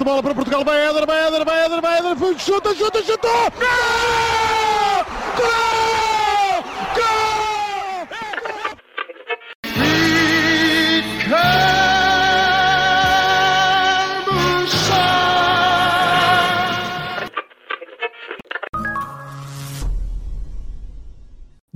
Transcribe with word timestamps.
de 0.00 0.04
bola 0.04 0.22
para 0.22 0.34
Portugal, 0.34 0.64
vai 0.64 0.80
Éder, 0.80 1.06
vai 1.06 1.26
Éder, 1.26 1.44
vai 1.44 1.64
Éder, 1.66 1.80
vai 1.82 1.98
Éder, 1.98 2.38
chuta, 2.38 2.74
chuta, 2.74 3.02
chuta! 3.02 3.28
Gol! 3.58 5.04
Gol! 5.36 5.79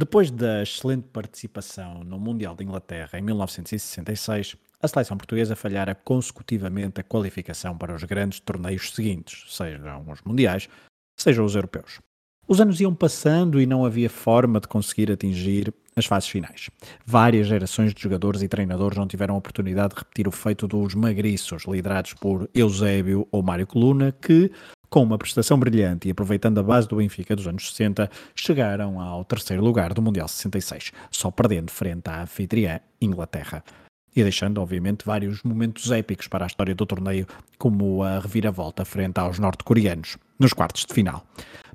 Depois 0.04 0.30
da 0.30 0.62
excelente 0.62 1.06
participação 1.10 2.04
no 2.04 2.20
Mundial 2.20 2.54
de 2.54 2.62
Inglaterra 2.62 3.18
em 3.18 3.22
1966, 3.22 4.54
a 4.82 4.86
seleção 4.86 5.16
portuguesa 5.16 5.56
falhara 5.56 5.94
consecutivamente 5.94 7.00
a 7.00 7.02
qualificação 7.02 7.74
para 7.78 7.94
os 7.94 8.04
grandes 8.04 8.38
torneios 8.38 8.94
seguintes, 8.94 9.46
sejam 9.48 10.04
os 10.10 10.20
mundiais, 10.20 10.68
sejam 11.16 11.42
os 11.42 11.54
europeus. 11.54 12.02
Os 12.46 12.61
anos 12.61 12.83
iam 12.83 12.94
passando 12.94 13.58
e 13.58 13.64
não 13.64 13.83
havia 13.83 14.11
forma 14.11 14.61
de 14.61 14.69
conseguir 14.69 15.11
atingir 15.11 15.72
as 15.96 16.05
fases 16.05 16.28
finais. 16.28 16.68
Várias 17.06 17.46
gerações 17.46 17.94
de 17.94 18.02
jogadores 18.02 18.42
e 18.42 18.48
treinadores 18.48 18.98
não 18.98 19.08
tiveram 19.08 19.36
a 19.36 19.39
oportunidade 19.39 19.94
de 19.94 20.00
repetir 20.00 20.28
o 20.28 20.33
feito 20.33 20.68
dos 20.68 20.94
magriços, 20.94 21.64
liderados 21.66 22.12
por 22.12 22.46
Eusébio 22.55 23.27
ou 23.33 23.42
Mário 23.42 23.66
Coluna, 23.66 24.12
que, 24.12 24.52
com 24.95 25.03
uma 25.03 25.19
prestação 25.19 25.59
brilhante 25.59 26.06
e 26.06 26.12
aproveitando 26.12 26.59
a 26.59 26.62
base 26.62 26.87
do 26.87 26.95
Benfica 26.95 27.34
dos 27.34 27.48
anos 27.48 27.69
60, 27.75 28.09
chegaram 28.33 29.01
ao 29.01 29.25
terceiro 29.25 29.61
lugar 29.61 29.92
do 29.92 30.01
Mundial 30.01 30.28
66, 30.28 30.92
só 31.11 31.33
perdendo 31.33 31.73
frente 31.73 32.09
à 32.09 32.23
anfitriã 32.23 32.78
Inglaterra 33.01 33.64
e 34.14 34.23
deixando, 34.23 34.61
obviamente, 34.61 35.05
vários 35.05 35.42
momentos 35.42 35.91
épicos 35.91 36.28
para 36.28 36.45
a 36.45 36.47
história 36.47 36.77
do 36.77 36.86
torneio, 36.86 37.27
como 37.59 38.05
a 38.05 38.20
reviravolta 38.20 38.84
frente 38.84 39.19
aos 39.19 39.41
norte-coreanos, 39.41 40.17
nos 40.39 40.53
quartos 40.53 40.86
de 40.86 40.95
final. 40.95 41.27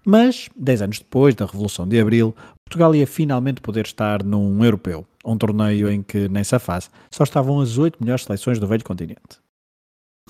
Mas, 0.06 0.50
dez 0.56 0.82
anos 0.82 1.00
depois 1.00 1.36
da 1.36 1.46
Revolução 1.46 1.86
de 1.86 2.00
Abril, 2.00 2.34
Portugal 2.66 2.96
ia 2.96 3.06
finalmente 3.06 3.60
poder 3.60 3.86
estar 3.86 4.24
num 4.24 4.64
europeu, 4.64 5.06
um 5.26 5.38
torneio 5.38 5.92
em 5.92 6.02
que, 6.02 6.30
nessa 6.30 6.58
fase, 6.58 6.88
só 7.12 7.26
estavam 7.26 7.60
as 7.60 7.78
oito 7.78 7.98
melhores 8.00 8.24
seleções 8.24 8.60
do 8.60 8.66
velho 8.66 8.86
continente. 8.86 9.42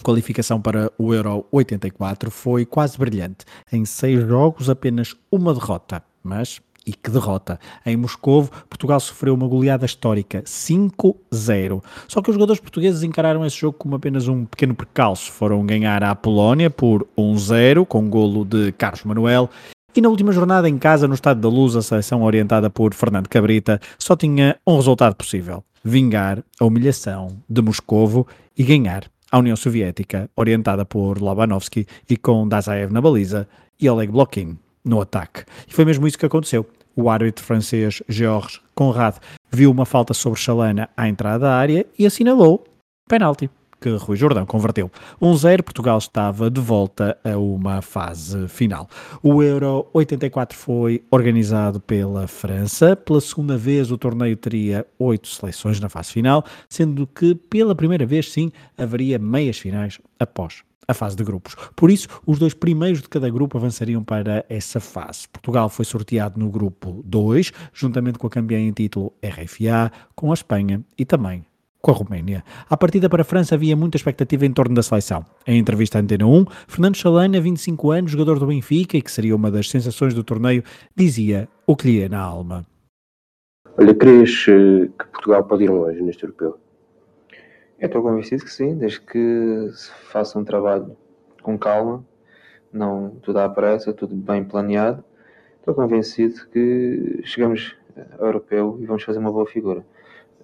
Qualificação 0.04 0.62
para 0.62 0.92
o 0.98 1.14
Euro 1.14 1.46
84 1.52 2.32
foi 2.32 2.66
quase 2.66 2.98
brilhante. 2.98 3.46
Em 3.72 3.86
seis 3.86 4.26
jogos, 4.28 4.70
apenas 4.70 5.16
uma 5.32 5.54
derrota, 5.54 6.02
mas 6.24 6.62
e 6.86 6.94
que 6.94 7.12
derrota. 7.12 7.60
Em 7.86 7.96
Moscovo, 7.96 8.50
Portugal 8.68 9.00
sofreu 9.00 9.36
uma 9.36 9.48
goleada 9.48 9.86
histórica, 9.86 10.42
5-0. 10.42 11.84
Só 12.08 12.22
que 12.22 12.30
os 12.30 12.36
jogadores 12.36 12.60
portugueses 12.60 13.04
encararam 13.04 13.46
esse 13.46 13.58
jogo 13.58 13.78
como 13.78 13.96
apenas 13.96 14.28
um 14.28 14.46
pequeno 14.46 14.74
percalço. 14.74 15.32
Foram 15.32 15.66
ganhar 15.66 16.04
à 16.04 16.16
Polónia 16.16 16.70
por 16.70 17.08
1-0, 17.18 17.86
com 17.86 18.00
um 18.00 18.10
golo 18.10 18.44
de 18.44 18.72
Carlos 18.72 19.04
Manuel. 19.04 19.50
E 19.96 20.02
na 20.02 20.10
última 20.10 20.32
jornada 20.32 20.70
em 20.70 20.78
casa, 20.78 21.08
no 21.08 21.14
Estado 21.14 21.42
da 21.42 21.50
Luz, 21.50 21.76
a 21.76 21.82
seleção 21.82 22.24
orientada 22.24 22.70
por 22.70 22.94
Fernando 22.94 23.28
Cabrita 23.28 23.80
só 23.98 24.16
tinha 24.16 24.56
um 24.66 24.76
resultado 24.76 25.16
possível: 25.16 25.64
vingar 25.84 26.44
a 26.60 26.66
humilhação 26.66 27.38
de 27.50 27.62
Moscovo 27.62 28.28
e 28.58 28.64
ganhar 28.64 29.04
a 29.32 29.38
União 29.38 29.56
Soviética, 29.56 30.30
orientada 30.36 30.86
por 30.86 31.20
Lobanovsky 31.20 31.86
e 32.10 32.18
com 32.18 32.48
Dazaev 32.48 32.92
na 32.92 33.02
baliza 33.02 33.48
e 33.80 33.90
Oleg 33.90 34.12
Blokin 34.12 34.58
no 34.84 35.02
ataque. 35.02 35.44
E 35.68 35.74
foi 35.74 35.86
mesmo 35.86 36.08
isso 36.08 36.18
que 36.18 36.26
aconteceu 36.26 36.66
o 36.96 37.10
árbitro 37.10 37.44
francês 37.44 38.04
Georges 38.10 38.60
Conrad 38.76 39.16
viu 39.52 39.72
uma 39.72 39.86
falta 39.86 40.14
sobre 40.14 40.40
Chalana 40.40 40.90
à 40.98 41.08
entrada 41.08 41.40
da 41.40 41.56
área 41.56 41.86
e 41.98 42.06
assinalou 42.06 42.66
penalti 43.08 43.50
que 43.80 43.90
Rui 43.90 44.18
Jordão 44.18 44.46
converteu. 44.46 44.92
1-0, 45.22 45.64
Portugal 45.64 45.98
estava 45.98 46.50
de 46.50 46.60
volta 46.60 47.18
a 47.24 47.38
uma 47.38 47.82
fase 47.82 48.48
final. 48.48 48.88
O 49.24 49.42
Euro 49.42 49.88
84 49.94 50.58
foi 50.58 51.04
organizado 51.10 51.80
pela 51.80 52.28
França. 52.28 52.96
Pela 52.96 53.22
segunda 53.22 53.58
vez, 53.58 53.92
o 53.92 53.98
torneio 53.98 54.36
teria 54.36 54.86
oito 54.98 55.28
seleções 55.28 55.80
na 55.80 55.90
fase 55.90 56.12
final, 56.12 56.44
sendo 56.68 57.08
que 57.08 57.36
pela 57.36 57.76
primeira 57.76 58.06
vez, 58.06 58.32
sim, 58.32 58.52
haveria 58.78 59.18
meias 59.20 59.58
finais 59.58 60.00
após 60.20 60.64
a 60.90 60.94
fase 60.94 61.16
de 61.16 61.24
grupos. 61.24 61.56
Por 61.76 61.92
isso, 61.92 62.08
os 62.26 62.40
dois 62.40 62.56
primeiros 62.56 63.04
de 63.04 63.08
cada 63.08 63.30
grupo 63.30 63.58
avançariam 63.58 64.04
para 64.04 64.44
essa 64.50 64.80
fase. 64.80 65.28
Portugal 65.32 65.70
foi 65.70 65.86
sorteado 65.86 66.40
no 66.40 66.50
grupo 66.50 67.04
2, 67.06 67.52
juntamente 67.72 68.18
com 68.18 68.26
a 68.26 68.30
campeã 68.30 68.58
em 68.58 68.72
título 68.72 69.14
RFA, 69.24 69.92
com 70.16 70.32
a 70.32 70.34
Espanha 70.34 70.84
e 70.98 71.06
também 71.06 71.46
com 71.82 71.92
a 71.92 71.94
Roménia. 71.94 72.44
À 72.70 72.76
partida 72.76 73.10
para 73.10 73.22
a 73.22 73.26
França 73.26 73.56
havia 73.56 73.76
muita 73.76 73.98
expectativa 73.98 74.46
em 74.46 74.52
torno 74.52 74.76
da 74.76 74.84
seleção. 74.84 75.26
Em 75.48 75.58
entrevista 75.58 75.98
à 75.98 76.02
Antena 76.02 76.26
1, 76.26 76.46
Fernando 76.68 76.96
Chalana, 76.96 77.40
25 77.40 77.92
anos, 77.92 78.12
jogador 78.12 78.40
do 78.40 78.48
Benfica 78.48 78.98
e 78.98 79.02
que 79.02 79.12
seria 79.12 79.36
uma 79.36 79.50
das 79.50 79.70
sensações 79.70 80.14
do 80.14 80.24
torneio, 80.24 80.64
dizia 80.96 81.48
o 81.66 81.76
que 81.76 81.88
lhe 81.88 81.98
ia 82.00 82.10
na 82.10 82.20
alma. 82.20 82.66
Olha, 83.78 83.96
crês 83.96 84.46
que 84.46 85.06
Portugal 85.12 85.44
pode 85.46 85.64
ir 85.64 85.70
longe 85.70 86.02
neste 86.02 86.24
europeu? 86.24 86.58
Eu 87.80 87.86
estou 87.86 88.02
convencido 88.02 88.44
que 88.44 88.52
sim, 88.52 88.76
desde 88.78 89.00
que 89.00 89.70
se 89.74 89.90
faça 90.12 90.38
um 90.38 90.44
trabalho 90.44 90.98
com 91.42 91.58
calma, 91.58 92.06
não 92.74 93.12
tudo 93.22 93.40
à 93.40 93.48
pressa, 93.48 93.94
tudo 93.94 94.14
bem 94.16 94.44
planeado. 94.44 95.02
Estou 95.60 95.74
convencido 95.74 96.46
que 96.52 97.22
chegamos 97.24 97.76
ao 98.18 98.26
europeu 98.26 98.78
e 98.82 98.86
vamos 98.86 99.04
fazer 99.04 99.20
uma 99.20 99.32
boa 99.32 99.46
figura. 99.46 99.86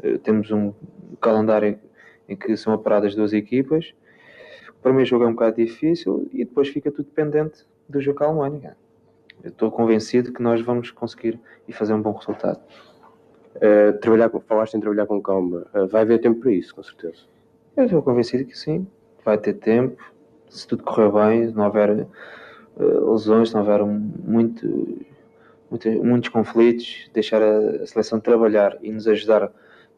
Eh, 0.04 0.18
temos 0.18 0.52
um 0.52 0.74
calendário 1.22 1.80
em 2.28 2.36
que 2.36 2.56
são 2.58 2.74
operadas 2.74 3.16
duas 3.16 3.34
equipas. 3.34 3.94
O 4.70 4.82
primeiro 4.82 5.10
jogo 5.10 5.24
é 5.24 5.28
um 5.28 5.34
bocado 5.34 5.58
difícil 5.58 6.28
e 6.32 6.46
depois 6.46 6.70
fica 6.70 6.92
tudo 6.92 7.06
dependente 7.06 7.66
do 7.88 8.02
jogo 8.02 8.20
com 8.20 8.24
a 8.24 8.28
Alemanha. 8.28 8.78
Estou 9.44 9.72
convencido 9.72 10.34
que 10.34 10.42
nós 10.42 10.62
vamos 10.62 10.92
conseguir 10.92 11.40
e 11.68 11.74
fazer 11.74 11.94
um 11.94 12.02
bom 12.02 12.14
resultado. 12.14 12.60
Uh, 13.56 13.98
trabalhar, 14.00 14.30
falaste 14.48 14.74
em 14.76 14.80
trabalhar 14.80 15.06
com 15.06 15.22
calma. 15.22 15.66
Uh, 15.74 15.88
vai 15.88 16.02
haver 16.02 16.20
tempo 16.20 16.40
para 16.42 16.52
isso, 16.52 16.76
com 16.76 16.84
certeza. 16.84 17.24
Eu 17.76 17.86
estou 17.86 18.02
convencido 18.02 18.46
que 18.46 18.58
sim. 18.58 18.88
Vai 19.24 19.38
ter 19.38 19.54
tempo. 19.54 20.02
Se 20.50 20.68
tudo 20.68 20.84
correr 20.84 21.12
bem, 21.12 21.50
se 21.50 21.56
não 21.56 21.66
houver 21.66 22.08
uh, 22.78 23.12
lesões, 23.12 23.50
se 23.50 23.56
não 23.56 23.62
houver 23.62 23.84
muito, 23.86 25.06
muito, 25.70 25.90
muitos 26.04 26.30
conflitos, 26.30 27.10
deixar 27.14 27.42
a, 27.42 27.84
a 27.84 27.88
seleção 27.88 28.20
trabalhar 28.20 28.78
e 28.82 28.92
nos 28.92 29.08
ajudar 29.08 29.52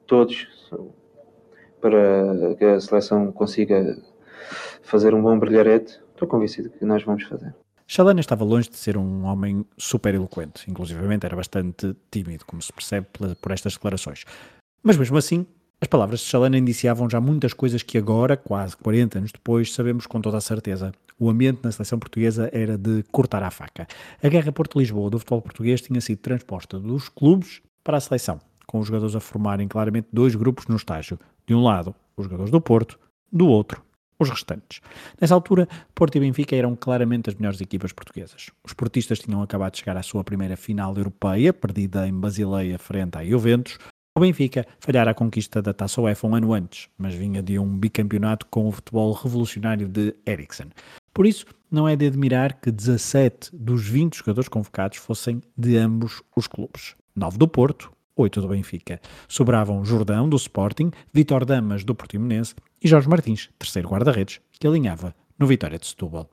todos 0.07 0.47
para 1.79 2.56
que 2.56 2.66
a 2.66 2.79
seleção 2.79 3.31
consiga 3.31 3.97
fazer 4.81 5.13
um 5.13 5.22
bom 5.22 5.38
brilharete, 5.38 6.00
estou 6.12 6.28
convencido 6.28 6.69
que 6.69 6.85
nós 6.85 7.03
vamos 7.03 7.23
fazer. 7.23 7.53
Chalana 7.85 8.19
estava 8.19 8.44
longe 8.44 8.69
de 8.69 8.75
ser 8.75 8.97
um 8.97 9.23
homem 9.25 9.66
super 9.78 10.13
eloquente, 10.13 10.69
inclusivamente 10.69 11.25
era 11.25 11.35
bastante 11.35 11.95
tímido, 12.12 12.45
como 12.45 12.62
se 12.62 12.73
percebe 12.73 13.07
por 13.40 13.51
estas 13.51 13.73
declarações. 13.73 14.25
Mas 14.84 14.97
mesmo 14.97 15.18
assim, 15.18 15.45
as 15.79 15.88
palavras 15.88 16.19
de 16.22 16.25
Chalana 16.25 16.57
indiciavam 16.57 17.09
já 17.09 17.22
muitas 17.22 17.53
coisas 17.53 17.84
que 17.84 17.97
agora, 17.97 18.35
quase 18.35 18.75
40 18.75 19.19
anos 19.19 19.31
depois, 19.31 19.74
sabemos 19.74 20.06
com 20.06 20.19
toda 20.19 20.38
a 20.38 20.41
certeza. 20.41 20.91
O 21.19 21.29
ambiente 21.29 21.62
na 21.63 21.72
seleção 21.72 21.98
portuguesa 21.98 22.50
era 22.51 22.77
de 22.77 23.03
cortar 23.12 23.42
a 23.42 23.51
faca. 23.51 23.88
A 24.21 24.27
guerra 24.27 24.51
Porto-Lisboa 24.51 25.10
do 25.10 25.19
futebol 25.19 25.42
português 25.42 25.81
tinha 25.81 26.01
sido 26.01 26.19
transposta 26.19 26.80
dos 26.80 27.07
clubes 27.07 27.62
para 27.83 27.98
a 27.98 28.01
seleção, 28.01 28.39
com 28.67 28.79
os 28.79 28.87
jogadores 28.87 29.15
a 29.15 29.19
formarem 29.19 29.67
claramente 29.67 30.09
dois 30.13 30.35
grupos 30.35 30.67
no 30.67 30.75
estágio. 30.75 31.17
De 31.47 31.55
um 31.55 31.63
lado, 31.63 31.95
os 32.15 32.25
jogadores 32.25 32.51
do 32.51 32.61
Porto, 32.61 32.99
do 33.31 33.47
outro, 33.47 33.81
os 34.19 34.29
restantes. 34.29 34.81
Nessa 35.19 35.33
altura, 35.33 35.67
Porto 35.95 36.15
e 36.15 36.19
Benfica 36.19 36.55
eram 36.55 36.75
claramente 36.75 37.29
as 37.29 37.35
melhores 37.35 37.61
equipas 37.61 37.93
portuguesas. 37.93 38.49
Os 38.63 38.73
portistas 38.73 39.19
tinham 39.19 39.41
acabado 39.41 39.73
de 39.73 39.79
chegar 39.79 39.95
à 39.97 40.03
sua 40.03 40.23
primeira 40.23 40.57
final 40.57 40.95
europeia, 40.95 41.53
perdida 41.53 42.07
em 42.07 42.13
Basileia 42.13 42.77
frente 42.77 43.17
à 43.17 43.25
Juventus. 43.25 43.77
O 44.15 44.19
Benfica 44.19 44.65
falhara 44.79 45.11
a 45.11 45.13
conquista 45.13 45.61
da 45.61 45.73
Taça 45.73 46.01
UEFA 46.01 46.27
um 46.27 46.35
ano 46.35 46.53
antes, 46.53 46.89
mas 46.97 47.13
vinha 47.13 47.41
de 47.41 47.59
um 47.59 47.77
bicampeonato 47.77 48.47
com 48.47 48.67
o 48.67 48.71
futebol 48.71 49.13
revolucionário 49.13 49.87
de 49.87 50.15
Eriksen. 50.25 50.69
Por 51.13 51.25
isso, 51.25 51.45
não 51.69 51.87
é 51.87 51.95
de 51.95 52.07
admirar 52.07 52.59
que 52.59 52.71
17 52.71 53.55
dos 53.55 53.87
20 53.87 54.17
jogadores 54.17 54.49
convocados 54.49 54.97
fossem 54.97 55.41
de 55.55 55.77
ambos 55.77 56.23
os 56.35 56.47
clubes. 56.47 56.95
9 57.15 57.37
do 57.37 57.47
Porto, 57.47 57.91
8 58.17 58.41
do 58.41 58.47
Benfica. 58.47 58.99
Sobravam 59.27 59.85
Jordão, 59.85 60.27
do 60.27 60.35
Sporting, 60.35 60.91
Vitor 61.13 61.45
Damas, 61.45 61.83
do 61.83 61.93
Portimonense 61.93 62.55
e 62.83 62.87
Jorge 62.87 63.07
Martins, 63.07 63.49
terceiro 63.59 63.89
guarda-redes, 63.89 64.41
que 64.51 64.67
alinhava 64.67 65.15
no 65.37 65.45
Vitória 65.45 65.77
de 65.77 65.85
Setúbal. 65.85 66.29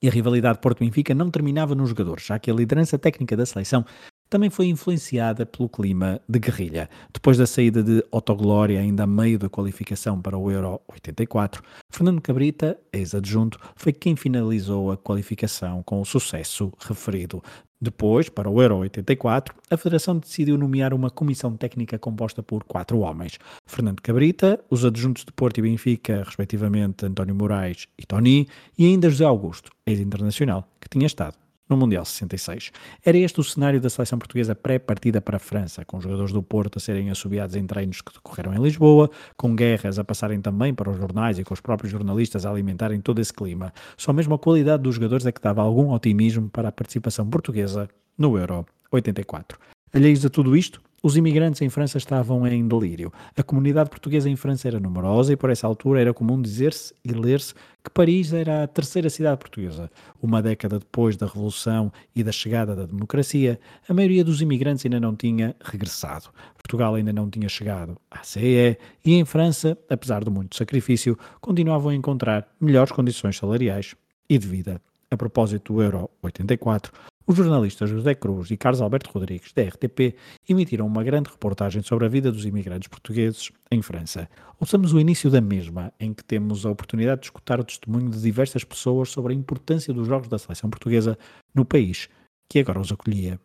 E 0.00 0.08
a 0.08 0.10
rivalidade 0.10 0.58
Porto-Benfica 0.60 1.14
não 1.14 1.30
terminava 1.30 1.74
nos 1.74 1.88
jogadores, 1.88 2.24
já 2.24 2.38
que 2.38 2.50
a 2.50 2.54
liderança 2.54 2.98
técnica 2.98 3.36
da 3.36 3.46
seleção 3.46 3.84
também 4.32 4.48
foi 4.48 4.66
influenciada 4.66 5.44
pelo 5.44 5.68
clima 5.68 6.18
de 6.26 6.38
guerrilha. 6.38 6.88
Depois 7.12 7.36
da 7.36 7.46
saída 7.46 7.82
de 7.82 8.02
Otto 8.10 8.34
Glória, 8.34 8.80
ainda 8.80 9.02
a 9.02 9.06
meio 9.06 9.38
da 9.38 9.48
qualificação 9.48 10.20
para 10.22 10.38
o 10.38 10.50
Euro 10.50 10.80
84, 10.88 11.62
Fernando 11.90 12.20
Cabrita, 12.22 12.78
ex-adjunto, 12.92 13.60
foi 13.76 13.92
quem 13.92 14.16
finalizou 14.16 14.90
a 14.90 14.96
qualificação 14.96 15.82
com 15.82 16.00
o 16.00 16.04
sucesso 16.06 16.72
referido. 16.80 17.42
Depois, 17.84 18.28
para 18.28 18.48
o 18.48 18.62
Euro 18.62 18.76
84, 18.76 19.56
a 19.68 19.76
Federação 19.76 20.16
decidiu 20.16 20.56
nomear 20.56 20.94
uma 20.94 21.10
comissão 21.10 21.56
técnica 21.56 21.98
composta 21.98 22.40
por 22.40 22.62
quatro 22.62 23.00
homens: 23.00 23.40
Fernando 23.66 24.00
Cabrita, 24.00 24.64
os 24.70 24.84
adjuntos 24.84 25.24
de 25.24 25.32
Porto 25.32 25.58
e 25.58 25.62
Benfica, 25.62 26.22
respectivamente 26.24 27.04
António 27.04 27.34
Moraes 27.34 27.88
e 27.98 28.06
Tony, 28.06 28.46
e 28.78 28.86
ainda 28.86 29.10
José 29.10 29.24
Augusto, 29.24 29.72
ex-internacional, 29.84 30.68
que 30.80 30.88
tinha 30.88 31.06
estado 31.06 31.41
no 31.72 31.78
Mundial 31.78 32.04
66. 32.04 32.70
Era 33.04 33.18
este 33.18 33.40
o 33.40 33.44
cenário 33.44 33.80
da 33.80 33.88
seleção 33.88 34.18
portuguesa 34.18 34.54
pré-partida 34.54 35.20
para 35.20 35.36
a 35.36 35.40
França, 35.40 35.84
com 35.84 36.00
jogadores 36.00 36.32
do 36.32 36.42
Porto 36.42 36.76
a 36.76 36.80
serem 36.80 37.10
assobiados 37.10 37.56
em 37.56 37.66
treinos 37.66 38.00
que 38.00 38.12
decorreram 38.12 38.54
em 38.54 38.62
Lisboa, 38.62 39.10
com 39.36 39.56
guerras 39.56 39.98
a 39.98 40.04
passarem 40.04 40.40
também 40.40 40.74
para 40.74 40.90
os 40.90 40.96
jornais 40.96 41.38
e 41.38 41.44
com 41.44 41.54
os 41.54 41.60
próprios 41.60 41.90
jornalistas 41.90 42.44
a 42.44 42.50
alimentarem 42.50 43.00
todo 43.00 43.20
esse 43.20 43.32
clima. 43.32 43.72
Só 43.96 44.12
mesmo 44.12 44.34
a 44.34 44.38
qualidade 44.38 44.82
dos 44.82 44.94
jogadores 44.94 45.26
é 45.26 45.32
que 45.32 45.40
dava 45.40 45.62
algum 45.62 45.90
otimismo 45.92 46.48
para 46.50 46.68
a 46.68 46.72
participação 46.72 47.28
portuguesa 47.28 47.88
no 48.18 48.36
Euro 48.36 48.66
84. 48.90 49.58
Alheios 49.94 50.24
a 50.24 50.30
tudo 50.30 50.56
isto, 50.56 50.80
os 51.02 51.16
imigrantes 51.16 51.60
em 51.60 51.68
França 51.68 51.98
estavam 51.98 52.46
em 52.46 52.66
delírio. 52.66 53.12
A 53.36 53.42
comunidade 53.42 53.90
portuguesa 53.90 54.30
em 54.30 54.36
França 54.36 54.68
era 54.68 54.78
numerosa 54.78 55.32
e 55.32 55.36
por 55.36 55.50
essa 55.50 55.66
altura 55.66 56.00
era 56.00 56.14
comum 56.14 56.40
dizer-se 56.40 56.94
e 57.04 57.12
ler-se 57.12 57.54
que 57.82 57.90
Paris 57.90 58.32
era 58.32 58.62
a 58.62 58.66
terceira 58.68 59.10
cidade 59.10 59.38
portuguesa. 59.38 59.90
Uma 60.22 60.40
década 60.40 60.78
depois 60.78 61.16
da 61.16 61.26
Revolução 61.26 61.92
e 62.14 62.22
da 62.22 62.30
chegada 62.30 62.76
da 62.76 62.86
democracia, 62.86 63.58
a 63.88 63.92
maioria 63.92 64.22
dos 64.22 64.40
imigrantes 64.40 64.86
ainda 64.86 65.00
não 65.00 65.16
tinha 65.16 65.56
regressado. 65.60 66.26
Portugal 66.54 66.94
ainda 66.94 67.12
não 67.12 67.28
tinha 67.28 67.48
chegado 67.48 67.96
à 68.08 68.22
CE 68.22 68.78
e 69.04 69.14
em 69.14 69.24
França, 69.24 69.76
apesar 69.90 70.22
de 70.22 70.30
muito 70.30 70.56
sacrifício, 70.56 71.18
continuavam 71.40 71.90
a 71.90 71.94
encontrar 71.94 72.46
melhores 72.60 72.92
condições 72.92 73.36
salariais 73.36 73.96
e 74.28 74.38
de 74.38 74.46
vida. 74.46 74.80
A 75.10 75.16
propósito 75.16 75.74
do 75.74 75.82
Euro 75.82 76.08
84, 76.22 76.92
os 77.26 77.36
jornalistas 77.36 77.88
José 77.88 78.14
Cruz 78.14 78.50
e 78.50 78.56
Carlos 78.56 78.80
Alberto 78.80 79.10
Rodrigues, 79.10 79.52
da 79.52 79.62
RTP, 79.62 80.16
emitiram 80.48 80.86
uma 80.86 81.04
grande 81.04 81.30
reportagem 81.30 81.82
sobre 81.82 82.06
a 82.06 82.08
vida 82.08 82.32
dos 82.32 82.44
imigrantes 82.44 82.88
portugueses 82.88 83.50
em 83.70 83.80
França. 83.80 84.28
Ouçamos 84.58 84.92
o 84.92 85.00
início 85.00 85.30
da 85.30 85.40
mesma, 85.40 85.92
em 85.98 86.12
que 86.12 86.24
temos 86.24 86.66
a 86.66 86.70
oportunidade 86.70 87.20
de 87.20 87.26
escutar 87.26 87.60
o 87.60 87.64
testemunho 87.64 88.10
de 88.10 88.20
diversas 88.20 88.64
pessoas 88.64 89.10
sobre 89.10 89.32
a 89.32 89.36
importância 89.36 89.92
dos 89.92 90.06
jogos 90.06 90.28
da 90.28 90.38
seleção 90.38 90.68
portuguesa 90.68 91.16
no 91.54 91.64
país, 91.64 92.08
que 92.48 92.58
agora 92.58 92.80
os 92.80 92.90
acolhia. 92.90 93.40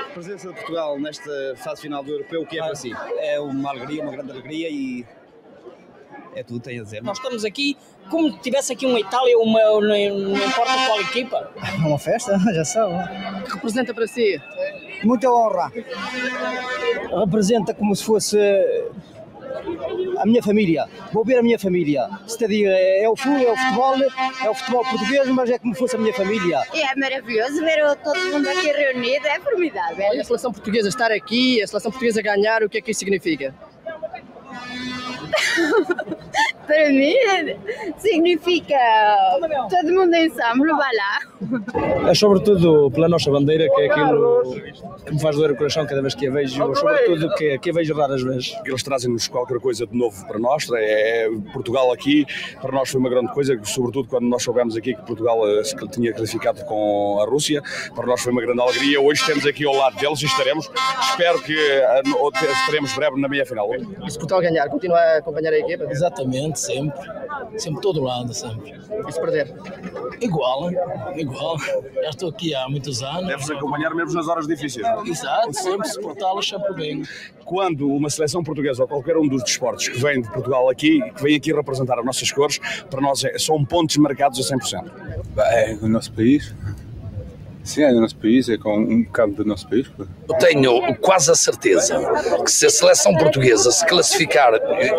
A 0.00 0.04
presença 0.14 0.48
de 0.48 0.54
Portugal 0.54 0.98
nesta 1.00 1.56
fase 1.56 1.82
final 1.82 2.02
do 2.04 2.10
Europeu, 2.10 2.42
o 2.42 2.46
que 2.46 2.58
é 2.58 2.62
para 2.62 2.74
si? 2.74 2.92
É 3.18 3.40
uma 3.40 3.70
alegria, 3.70 4.02
uma 4.02 4.12
grande 4.12 4.30
alegria 4.30 4.68
e 4.70 5.04
é 6.34 6.42
tudo 6.42 6.60
tem 6.60 6.78
a 6.78 6.82
dizer. 6.82 7.02
Nós 7.02 7.18
estamos 7.18 7.44
aqui 7.44 7.76
como 8.10 8.30
se 8.32 8.38
tivesse 8.40 8.72
aqui 8.72 8.86
uma 8.86 9.00
Itália, 9.00 9.38
uma, 9.38 9.60
não, 9.60 9.80
não 9.80 10.36
importa 10.36 10.72
qual 10.86 11.00
equipa. 11.00 11.50
É 11.56 11.86
uma 11.86 11.98
festa, 11.98 12.38
já 12.52 12.64
sabe. 12.64 12.94
que 13.44 13.54
representa 13.54 13.94
para 13.94 14.06
si? 14.06 14.40
Muita 15.02 15.30
honra. 15.30 15.72
Representa 17.20 17.74
como 17.74 17.94
se 17.94 18.04
fosse 18.04 18.38
a 20.18 20.26
minha 20.26 20.42
família. 20.42 20.86
Vou 21.12 21.24
ver 21.24 21.38
a 21.38 21.42
minha 21.42 21.58
família. 21.58 22.08
Estadia 22.26 22.70
é 22.70 23.08
o 23.08 23.16
futebol, 23.16 23.46
é 23.46 23.52
o 23.52 23.56
futebol, 23.56 23.94
é 24.44 24.50
o 24.50 24.54
futebol 24.54 24.84
português, 24.84 25.28
mas 25.28 25.50
é 25.50 25.58
como 25.58 25.74
se 25.74 25.78
fosse 25.78 25.96
a 25.96 25.98
minha 25.98 26.14
família. 26.14 26.62
É 26.72 26.98
maravilhoso 26.98 27.60
ver 27.60 27.96
todo 28.02 28.18
mundo 28.32 28.48
aqui 28.48 28.66
reunido, 28.72 29.26
é 29.26 29.40
formidável. 29.40 30.06
Olha, 30.10 30.20
a 30.20 30.24
seleção 30.24 30.52
portuguesa 30.52 30.88
estar 30.88 31.10
aqui, 31.10 31.62
a 31.62 31.66
seleção 31.66 31.90
portuguesa 31.90 32.20
ganhar, 32.22 32.62
o 32.62 32.68
que 32.68 32.78
é 32.78 32.80
que 32.80 32.90
isso 32.90 33.00
significa? 33.00 33.54
Para 36.66 36.90
mim 36.90 37.14
significa 37.98 38.76
todo 39.70 39.92
mundo 39.92 40.14
em 40.14 40.26
ensemble, 40.26 40.72
vai 40.72 40.94
lá. 40.96 42.10
É 42.10 42.14
sobretudo 42.14 42.90
pela 42.90 43.08
nossa 43.08 43.30
bandeira, 43.30 43.68
que 43.74 43.80
é 43.82 43.90
aquilo 43.90 44.42
que 45.04 45.12
me 45.14 45.20
faz 45.20 45.36
doer 45.36 45.52
o 45.52 45.56
coração 45.56 45.86
cada 45.86 46.00
vez 46.00 46.14
que 46.14 46.26
a 46.26 46.30
vejo, 46.30 46.74
sobretudo 46.74 47.34
que, 47.34 47.58
que 47.58 47.70
a 47.70 47.72
vejo 47.72 47.94
raras 47.94 48.22
vezes. 48.22 48.56
Eles 48.64 48.82
trazem-nos 48.82 49.28
qualquer 49.28 49.58
coisa 49.60 49.86
de 49.86 49.96
novo 49.96 50.26
para 50.26 50.38
nós, 50.38 50.66
é, 50.74 51.28
Portugal 51.52 51.92
aqui, 51.92 52.26
para 52.60 52.72
nós 52.72 52.90
foi 52.90 53.00
uma 53.00 53.10
grande 53.10 53.32
coisa, 53.32 53.58
sobretudo 53.64 54.08
quando 54.08 54.24
nós 54.24 54.42
soubemos 54.42 54.76
aqui 54.76 54.94
que 54.94 55.02
Portugal 55.02 55.40
se 55.64 55.76
tinha 55.88 56.12
classificado 56.12 56.64
com 56.64 57.20
a 57.20 57.26
Rússia, 57.26 57.62
para 57.94 58.06
nós 58.06 58.22
foi 58.22 58.32
uma 58.32 58.40
grande 58.40 58.60
alegria. 58.60 59.00
Hoje 59.00 59.20
estamos 59.20 59.46
aqui 59.46 59.66
ao 59.66 59.74
lado 59.74 59.96
deles 59.96 60.22
e 60.22 60.26
estaremos, 60.26 60.70
espero 61.10 61.40
que 61.42 61.54
estaremos 61.54 62.92
breve 62.94 63.20
na 63.20 63.28
meia 63.28 63.44
final. 63.44 63.68
E 63.74 64.10
se 64.10 64.18
Portugal 64.18 64.40
ganhar, 64.40 64.68
continua 64.68 64.98
a 64.98 65.18
acompanhar 65.18 65.52
a 65.52 65.58
equipa? 65.58 65.84
Exatamente, 65.90 66.53
sempre. 66.58 67.00
Sempre 67.56 67.80
todo 67.80 68.02
lado, 68.02 68.32
sempre. 68.34 68.74
E 69.06 69.12
se 69.12 69.20
perder? 69.20 69.54
Igual, 70.20 70.70
igual. 71.16 71.58
Já 72.02 72.10
estou 72.10 72.30
aqui 72.30 72.54
há 72.54 72.68
muitos 72.68 73.02
anos. 73.02 73.26
Deve-se 73.26 73.52
acompanhar 73.52 73.94
mesmo 73.94 74.14
nas 74.14 74.28
horas 74.28 74.46
difíceis. 74.46 74.86
Exato, 75.06 75.52
sempre 75.52 75.88
suportá-los 75.88 76.48
sempre 76.48 76.74
bem. 76.74 77.02
Quando 77.44 77.88
uma 77.88 78.08
seleção 78.10 78.42
portuguesa 78.42 78.82
ou 78.82 78.88
qualquer 78.88 79.16
um 79.16 79.28
dos 79.28 79.42
desportos 79.42 79.88
que 79.88 79.98
vem 79.98 80.22
de 80.22 80.30
Portugal 80.30 80.68
aqui, 80.68 81.00
que 81.12 81.22
vem 81.22 81.36
aqui 81.36 81.52
representar 81.52 81.98
as 81.98 82.04
nossas 82.04 82.30
cores, 82.32 82.58
para 82.90 83.00
nós 83.00 83.24
é, 83.24 83.38
são 83.38 83.64
pontos 83.64 83.96
marcados 83.96 84.38
a 84.40 84.56
100%. 84.56 84.90
É, 85.38 85.78
o 85.80 85.88
nosso 85.88 86.12
país, 86.12 86.54
Sim, 87.64 87.82
é 87.82 87.92
do 87.94 87.98
nosso 87.98 88.16
país, 88.16 88.46
é 88.50 88.58
com 88.58 88.78
um 88.78 89.02
bocado 89.04 89.32
do 89.32 89.44
nosso 89.44 89.66
país. 89.66 89.86
Eu 90.28 90.34
tenho 90.36 90.94
quase 90.96 91.30
a 91.30 91.34
certeza 91.34 91.98
que 92.44 92.50
se 92.50 92.66
a 92.66 92.70
seleção 92.70 93.14
portuguesa 93.14 93.70
se 93.70 93.86
classificar, 93.86 94.52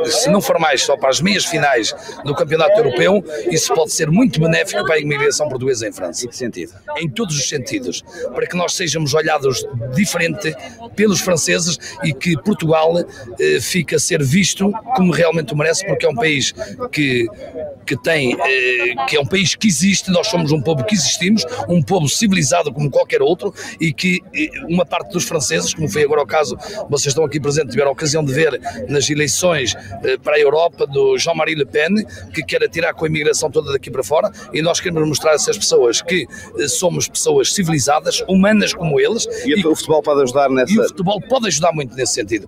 se 0.06 0.32
não 0.32 0.42
for 0.42 0.58
mais 0.60 0.82
só 0.82 0.98
para 0.98 1.10
as 1.10 1.22
meias 1.22 1.46
finais 1.46 1.96
do 2.26 2.34
Campeonato 2.34 2.76
Europeu, 2.80 3.24
isso 3.52 3.72
pode 3.72 3.94
ser 3.94 4.10
muito 4.10 4.40
benéfico 4.40 4.84
para 4.84 4.96
a 4.96 5.00
imigração 5.00 5.48
portuguesa 5.48 5.88
em 5.88 5.92
França. 5.92 6.26
Em 6.26 6.30
que 6.30 6.36
sentido? 6.36 6.74
Em 6.98 7.08
todos 7.08 7.38
os 7.38 7.48
sentidos. 7.48 8.04
Para 8.34 8.48
que 8.48 8.58
nós 8.58 8.74
sejamos 8.74 9.14
olhados 9.14 9.64
diferente 9.94 10.52
pelos 10.96 11.22
franceses 11.22 11.78
e 12.04 12.14
que 12.14 12.36
Portugal 12.42 12.98
eh, 12.98 13.60
fique 13.62 13.94
a 13.94 14.00
ser 14.00 14.24
visto 14.24 14.72
como 14.96 15.12
realmente 15.12 15.54
o 15.54 15.58
merece, 15.58 15.86
porque 15.86 16.08
é 16.08 16.10
um 16.10 16.16
país 16.16 16.52
que, 16.92 17.28
que 17.86 17.96
tem, 17.96 18.34
eh, 18.34 19.06
que 19.08 19.18
é 19.18 19.20
um 19.20 19.26
país 19.26 19.54
que 19.54 19.68
existe, 19.68 20.10
nós 20.10 20.26
somos 20.28 20.52
um 20.52 20.62
povo 20.62 20.84
que 20.84 20.96
existimos, 20.96 21.46
um 21.70 21.82
povo 21.84 22.10
civilizado 22.10 22.55
como 22.74 22.90
qualquer 22.90 23.22
outro 23.22 23.54
e 23.80 23.94
que 23.94 24.22
uma 24.68 24.86
parte 24.86 25.12
dos 25.12 25.26
franceses, 25.26 25.74
como 25.74 25.90
foi 25.90 26.04
agora 26.04 26.22
o 26.22 26.26
caso, 26.26 26.58
vocês 26.90 27.08
estão 27.08 27.24
aqui 27.24 27.40
presentes, 27.40 27.72
tiveram 27.72 27.90
a 27.90 27.94
ocasião 27.94 28.24
de 28.24 28.34
ver 28.34 28.60
nas 28.88 29.10
eleições 29.10 29.76
eh, 30.04 30.18
para 30.18 30.36
a 30.36 30.40
Europa 30.40 30.86
do 30.88 31.18
Jean-Marie 31.18 31.56
Le 31.56 31.66
Pen, 31.66 32.06
que 32.34 32.44
quer 32.44 32.64
atirar 32.64 32.94
com 32.94 33.06
a 33.06 33.08
imigração 33.08 33.50
toda 33.50 33.72
daqui 33.72 33.90
para 33.90 34.04
fora 34.04 34.32
e 34.54 34.62
nós 34.62 34.80
queremos 34.80 35.08
mostrar 35.08 35.32
a 35.32 35.36
essas 35.36 35.58
pessoas 35.58 36.02
que 36.02 36.26
eh, 36.60 36.68
somos 36.68 37.08
pessoas 37.08 37.54
civilizadas, 37.54 38.24
humanas 38.28 38.74
como 38.74 39.00
eles. 39.00 39.26
E, 39.46 39.60
e 39.60 39.66
o 39.66 39.76
futebol 39.76 40.02
pode 40.02 40.24
ajudar 40.24 40.50
nessa... 40.50 40.74
E 40.74 40.80
o 40.80 40.84
futebol 40.84 41.22
pode 41.22 41.48
ajudar 41.48 41.72
muito 41.74 41.96
nesse 41.96 42.14
sentido. 42.14 42.48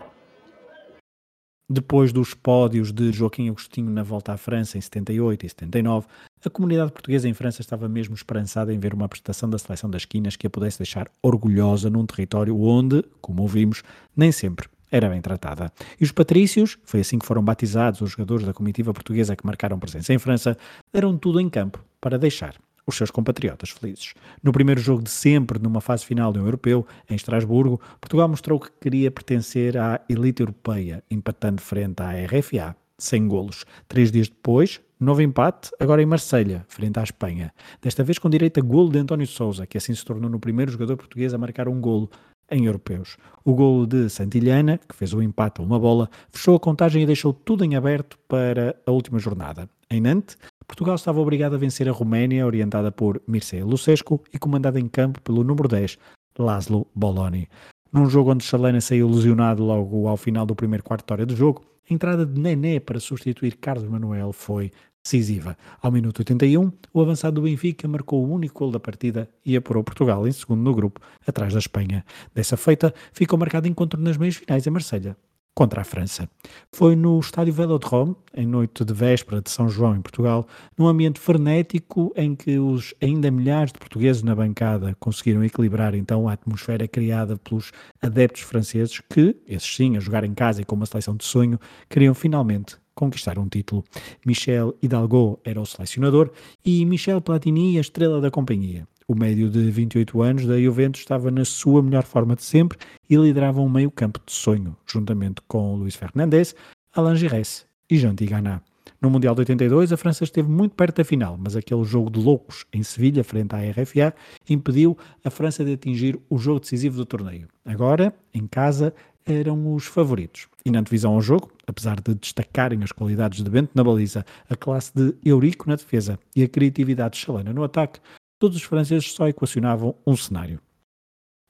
Depois 1.70 2.14
dos 2.14 2.34
pódios 2.34 2.94
de 2.94 3.12
Joaquim 3.12 3.50
Agostinho 3.50 3.92
na 3.92 4.02
volta 4.02 4.32
à 4.32 4.38
França 4.38 4.78
em 4.78 4.82
78 4.82 5.46
e 5.46 5.50
79, 5.50 6.08
a 6.46 6.50
comunidade 6.50 6.94
portuguesa 6.94 7.28
em 7.28 7.34
França 7.34 7.60
estava 7.60 7.90
mesmo 7.90 8.16
esperançada 8.16 8.74
em 8.74 8.80
ver 8.80 8.94
uma 8.94 9.10
prestação 9.10 9.50
da 9.50 9.58
seleção 9.58 9.90
das 9.90 10.06
quinas 10.06 10.38
que 10.38 10.48
a 10.48 10.50
pudesse 10.50 10.78
deixar 10.78 11.12
orgulhosa 11.22 11.90
num 11.90 12.06
território 12.06 12.58
onde, 12.58 13.04
como 13.20 13.42
ouvimos, 13.42 13.84
nem 14.16 14.32
sempre 14.32 14.70
era 14.90 15.10
bem 15.10 15.22
tratada. 15.22 15.72
E 16.00 16.04
os 16.06 16.12
patrícios, 16.14 16.78
foi 16.86 17.02
assim 17.02 17.20
que 17.20 17.26
foram 17.26 17.44
batizados 17.44 18.00
os 18.00 18.12
jogadores 18.12 18.46
da 18.46 18.54
comitiva 18.54 18.94
portuguesa 18.94 19.36
que 19.36 19.46
marcaram 19.46 19.78
presença 19.78 20.14
em 20.14 20.20
França, 20.20 20.58
deram 20.94 21.18
tudo 21.18 21.42
em 21.42 21.50
campo 21.50 21.84
para 22.00 22.18
deixar 22.18 22.56
os 22.88 22.96
seus 22.96 23.12
compatriotas 23.12 23.70
felizes. 23.70 24.14
No 24.42 24.52
primeiro 24.52 24.80
jogo 24.80 25.04
de 25.04 25.10
sempre, 25.10 25.60
numa 25.60 25.82
fase 25.82 26.06
final 26.06 26.32
do 26.32 26.40
Europeu, 26.40 26.88
em 27.10 27.16
Estrasburgo, 27.16 27.82
Portugal 28.00 28.30
mostrou 28.30 28.60
que 28.60 28.72
queria 28.80 29.12
pertencer 29.12 29.78
à 29.78 30.00
elite 30.10 30.42
europeia, 30.42 31.04
empatando 31.12 31.62
frente 31.62 32.02
à 32.02 32.12
RFA, 32.12 32.76
sem 32.98 33.28
golos. 33.28 33.66
Três 33.88 34.12
dias 34.12 34.30
depois, 34.30 34.82
novo 35.00 35.22
empate, 35.22 35.70
agora 35.80 36.02
em 36.02 36.06
Marselha, 36.06 36.66
frente 36.68 36.98
à 37.00 37.04
Espanha. 37.04 37.54
Desta 37.82 38.04
vez 38.04 38.18
com 38.18 38.30
direito 38.30 38.60
a 38.60 38.64
golo 38.64 38.90
de 38.90 39.00
António 39.00 39.28
Sousa, 39.28 39.68
que 39.68 39.78
assim 39.78 39.94
se 39.94 40.06
tornou 40.06 40.30
no 40.30 40.40
primeiro 40.40 40.72
jogador 40.72 40.96
português 40.98 41.34
a 41.34 41.38
marcar 41.38 41.68
um 41.68 41.80
golo 41.80 42.10
em 42.50 42.66
europeus. 42.66 43.18
O 43.44 43.54
golo 43.54 43.86
de 43.86 44.10
Santilhana, 44.10 44.78
que 44.78 44.96
fez 44.96 45.14
o 45.14 45.22
empate 45.22 45.62
a 45.62 45.64
uma 45.64 45.80
bola, 45.80 46.10
fechou 46.32 46.56
a 46.56 46.60
contagem 46.60 47.04
e 47.04 47.06
deixou 47.06 47.34
tudo 47.34 47.64
em 47.64 47.76
aberto 47.76 48.18
para 48.28 48.76
a 48.86 48.92
última 48.92 49.20
jornada. 49.20 49.70
Em 49.90 50.02
Nantes, 50.02 50.38
Portugal 50.68 50.96
estava 50.96 51.22
obrigado 51.22 51.56
a 51.56 51.58
vencer 51.58 51.88
a 51.88 51.94
Roménia, 51.94 52.46
orientada 52.46 52.92
por 52.92 53.22
Mircea 53.26 53.66
Lucescu 53.66 54.22
e 54.34 54.38
comandada 54.38 54.80
em 54.80 54.88
campo 54.88 55.22
pelo 55.22 55.44
número 55.44 55.68
10, 55.68 55.98
Laszlo 56.38 56.86
Boloni. 56.94 57.48
Num 57.92 58.10
jogo 58.10 58.32
onde 58.32 58.44
Chalena 58.44 58.82
saiu 58.82 59.10
lesionado 59.10 59.64
logo 59.64 60.08
ao 60.08 60.18
final 60.18 60.46
do 60.46 60.54
primeiro 60.54 60.84
quarto 60.84 61.08
de 61.08 61.14
hora 61.14 61.26
do 61.26 61.36
jogo, 61.36 61.64
a 61.90 61.94
entrada 61.94 62.26
de 62.26 62.40
Nené 62.40 62.82
para 62.82 63.00
substituir 63.00 63.56
Carlos 63.56 63.90
Manuel 63.90 64.34
foi 64.34 64.72
decisiva. 65.02 65.58
Ao 65.82 65.90
minuto 65.90 66.20
81, 66.20 66.70
o 66.94 67.02
avançado 67.02 67.36
do 67.36 67.44
Benfica 67.44 67.88
marcou 67.88 68.26
o 68.26 68.30
único 68.30 68.60
gol 68.60 68.72
da 68.72 68.80
partida 68.80 69.30
e 69.46 69.56
apurou 69.56 69.86
Portugal 69.86 70.28
em 70.28 70.32
segundo 70.34 70.62
no 70.62 70.76
grupo, 70.76 71.00
atrás 71.26 71.54
da 71.54 71.60
Espanha. 71.60 72.04
Dessa 72.36 72.58
feita, 72.58 72.94
ficou 73.14 73.40
marcado 73.40 73.70
encontro 73.70 74.02
nas 74.02 74.18
meias 74.18 74.36
finais 74.36 74.68
em 74.68 74.70
Marselha 74.70 75.16
contra 75.58 75.82
a 75.82 75.84
França. 75.84 76.30
Foi 76.72 76.96
no 76.96 77.20
estádio 77.20 77.52
Velodrome, 77.52 78.16
em 78.36 78.46
noite 78.46 78.86
de 78.86 78.94
véspera 78.94 79.42
de 79.42 79.50
São 79.50 79.68
João, 79.68 79.96
em 79.96 80.02
Portugal, 80.04 80.48
num 80.78 80.86
ambiente 80.86 81.20
frenético 81.20 82.14
em 82.16 82.36
que 82.36 82.60
os 82.60 82.94
ainda 83.02 83.32
milhares 83.32 83.74
de 83.74 83.80
portugueses 83.80 84.22
na 84.22 84.36
bancada 84.36 84.96
conseguiram 85.00 85.44
equilibrar 85.44 85.96
então 85.96 86.30
a 86.30 86.34
atmosfera 86.34 86.88
criada 86.88 87.38
pelos 87.38 87.72
adeptos 88.00 88.44
franceses 88.44 89.02
que, 89.10 89.36
esses 89.48 89.76
sim, 89.76 89.98
a 89.98 90.00
jogar 90.00 90.24
em 90.24 90.36
casa 90.36 90.62
e 90.62 90.64
com 90.64 90.76
uma 90.76 90.86
seleção 90.86 91.16
de 91.16 91.26
sonho, 91.26 91.60
queriam 91.90 92.14
finalmente 92.14 92.78
conquistar 92.94 93.40
um 93.40 93.50
título. 93.50 93.84
Michel 94.24 94.78
Hidalgo 94.80 95.40
era 95.44 95.60
o 95.60 95.66
selecionador 95.66 96.30
e 96.64 96.86
Michel 96.86 97.20
Platini 97.20 97.80
a 97.80 97.82
estrela 97.82 98.22
da 98.22 98.30
companhia. 98.30 98.88
O 99.10 99.16
médio 99.16 99.50
de 99.50 99.72
28 99.72 100.22
anos 100.22 100.46
da 100.46 100.60
Juventus 100.60 101.00
estava 101.00 101.32
na 101.32 101.46
sua 101.46 101.82
melhor 101.82 102.04
forma 102.04 102.36
de 102.36 102.44
sempre 102.44 102.78
e 103.10 103.16
liderava 103.16 103.62
um 103.62 103.70
meio 103.70 103.90
campo 103.90 104.20
de 104.26 104.34
sonho, 104.34 104.76
juntamente 104.86 105.42
com 105.48 105.78
Luís 105.78 105.96
Fernandes, 105.96 106.54
Alain 106.94 107.16
Giresse 107.16 107.64
e 107.90 107.98
Jean 107.98 108.14
Tigana. 108.14 108.62
No 109.02 109.10
Mundial 109.10 109.34
de 109.34 109.40
82, 109.40 109.94
a 109.94 109.98
França 109.98 110.26
esteve 110.26 110.50
muito 110.50 110.76
perto 110.76 110.98
da 110.98 111.06
final, 111.06 111.38
mas 111.42 111.56
aquele 111.56 111.86
jogo 111.86 112.10
de 112.10 112.20
loucos 112.20 112.66
em 112.74 112.84
Sevilha, 112.84 113.24
frente 113.24 113.56
à 113.56 113.60
RFA, 113.60 114.14
impediu 114.50 114.98
a 115.24 115.30
França 115.30 115.64
de 115.64 115.72
atingir 115.72 116.20
o 116.30 116.38
jogo 116.38 116.60
decisivo 116.60 116.98
do 116.98 117.06
torneio. 117.06 117.48
Agora, 117.64 118.14
em 118.34 118.46
casa, 118.46 118.94
eram 119.26 119.74
os 119.74 119.86
favoritos. 119.86 120.50
E 120.66 120.70
na 120.70 120.82
divisão 120.82 121.14
ao 121.14 121.22
jogo, 121.22 121.50
apesar 121.66 122.02
de 122.02 122.14
destacarem 122.14 122.84
as 122.84 122.92
qualidades 122.92 123.42
de 123.42 123.50
Bento 123.50 123.72
na 123.74 123.86
baliza, 123.86 124.26
a 124.50 124.56
classe 124.58 124.92
de 124.94 125.16
Eurico 125.24 125.70
na 125.70 125.78
defesa 125.78 126.20
e 126.36 126.44
a 126.44 126.48
criatividade 126.50 127.14
de 127.14 127.24
Chalana 127.24 127.54
no 127.54 127.64
ataque, 127.64 128.02
todos 128.40 128.58
os 128.58 128.64
franceses 128.64 129.12
só 129.14 129.28
equacionavam 129.28 129.96
um 130.06 130.16
cenário: 130.16 130.60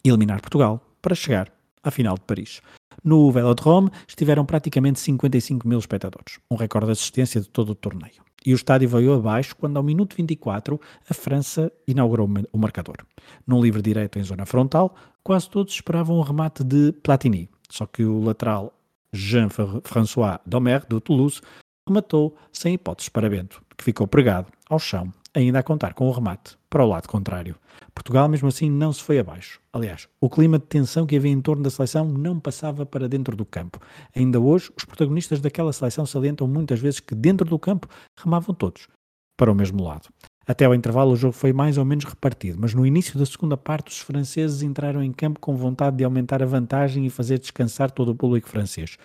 eliminar 0.04 0.42
Portugal 0.42 0.82
para 1.02 1.16
chegar 1.16 1.52
à 1.84 1.92
final 1.92 2.16
de 2.16 2.22
Paris. 2.22 2.62
No 3.04 3.32
Velodrome 3.32 3.92
estiveram 4.08 4.46
praticamente 4.46 5.00
55 5.00 5.68
mil 5.68 5.80
espectadores, 5.80 6.40
um 6.50 6.56
recorde 6.56 6.88
de 6.88 6.92
assistência 6.94 7.40
de 7.40 7.48
todo 7.48 7.70
o 7.70 7.76
torneio. 7.76 8.26
E 8.46 8.54
o 8.54 8.56
estádio 8.56 8.90
veio 8.90 9.14
abaixo 9.14 9.56
quando, 9.56 9.78
ao 9.78 9.84
minuto 9.84 10.16
24, 10.16 10.80
a 11.10 11.14
França 11.14 11.72
inaugurou 11.88 12.30
o 12.52 12.58
marcador. 12.58 12.98
Num 13.46 13.62
livre 13.62 13.82
direto 13.82 14.20
em 14.20 14.24
zona 14.24 14.46
frontal, 14.46 14.96
quase 15.24 15.50
todos 15.50 15.74
esperavam 15.74 16.18
o 16.18 16.22
remate 16.22 16.64
de 16.64 16.92
Platini, 17.04 17.50
só 17.70 17.86
que 17.86 18.04
o 18.04 18.22
lateral 18.22 18.74
Jean-François 19.14 20.40
Domer, 20.46 20.86
do 20.88 21.02
Toulouse, 21.02 21.42
rematou 21.88 22.38
sem 22.52 22.74
hipóteses 22.74 23.10
para 23.10 23.30
Bento, 23.30 23.62
que 23.78 23.84
ficou 23.84 24.08
pregado 24.08 24.48
ao 24.70 24.80
chão 24.80 25.14
ainda 25.34 25.60
a 25.60 25.64
contar 25.64 25.94
com 25.94 26.08
o 26.08 26.12
remate 26.12 26.57
para 26.70 26.84
o 26.84 26.88
lado 26.88 27.08
contrário. 27.08 27.56
Portugal, 27.94 28.28
mesmo 28.28 28.48
assim, 28.48 28.70
não 28.70 28.92
se 28.92 29.02
foi 29.02 29.20
abaixo. 29.20 29.60
Aliás, 29.72 30.08
o 30.20 30.30
clima 30.30 30.60
de 30.60 30.66
tensão 30.66 31.06
que 31.06 31.16
havia 31.16 31.32
em 31.32 31.42
torno 31.42 31.64
da 31.64 31.70
seleção 31.70 32.06
não 32.06 32.40
passava 32.40 32.86
para 32.86 33.08
dentro 33.08 33.36
do 33.36 33.46
campo. 33.46 33.80
Ainda 34.16 34.40
hoje, 34.40 34.72
os 34.78 34.86
protagonistas 34.86 35.42
daquela 35.42 35.74
seleção 35.74 36.06
salientam 36.06 36.48
muitas 36.48 36.80
vezes 36.80 37.00
que 37.00 37.16
dentro 37.16 37.48
do 37.48 37.58
campo 37.58 37.88
remavam 38.18 38.54
todos 38.54 38.88
para 39.38 39.52
o 39.52 39.56
mesmo 39.56 39.84
lado. 39.84 40.10
Até 40.48 40.64
ao 40.64 40.74
intervalo, 40.74 41.12
o 41.12 41.18
jogo 41.18 41.34
foi 41.34 41.52
mais 41.52 41.78
ou 41.78 41.84
menos 41.84 42.06
repartido, 42.06 42.58
mas 42.60 42.74
no 42.74 42.86
início 42.86 43.20
da 43.20 43.26
segunda 43.26 43.58
parte, 43.58 43.92
os 43.92 44.00
franceses 44.00 44.62
entraram 44.62 45.04
em 45.04 45.12
campo 45.12 45.42
com 45.42 45.58
vontade 45.58 45.98
de 45.98 46.06
aumentar 46.06 46.42
a 46.42 46.46
vantagem 46.46 47.06
e 47.06 47.10
fazer 47.10 47.38
descansar 47.38 47.92
todo 47.92 48.12
o 48.12 48.16
público 48.16 48.48
francês. 48.48 48.98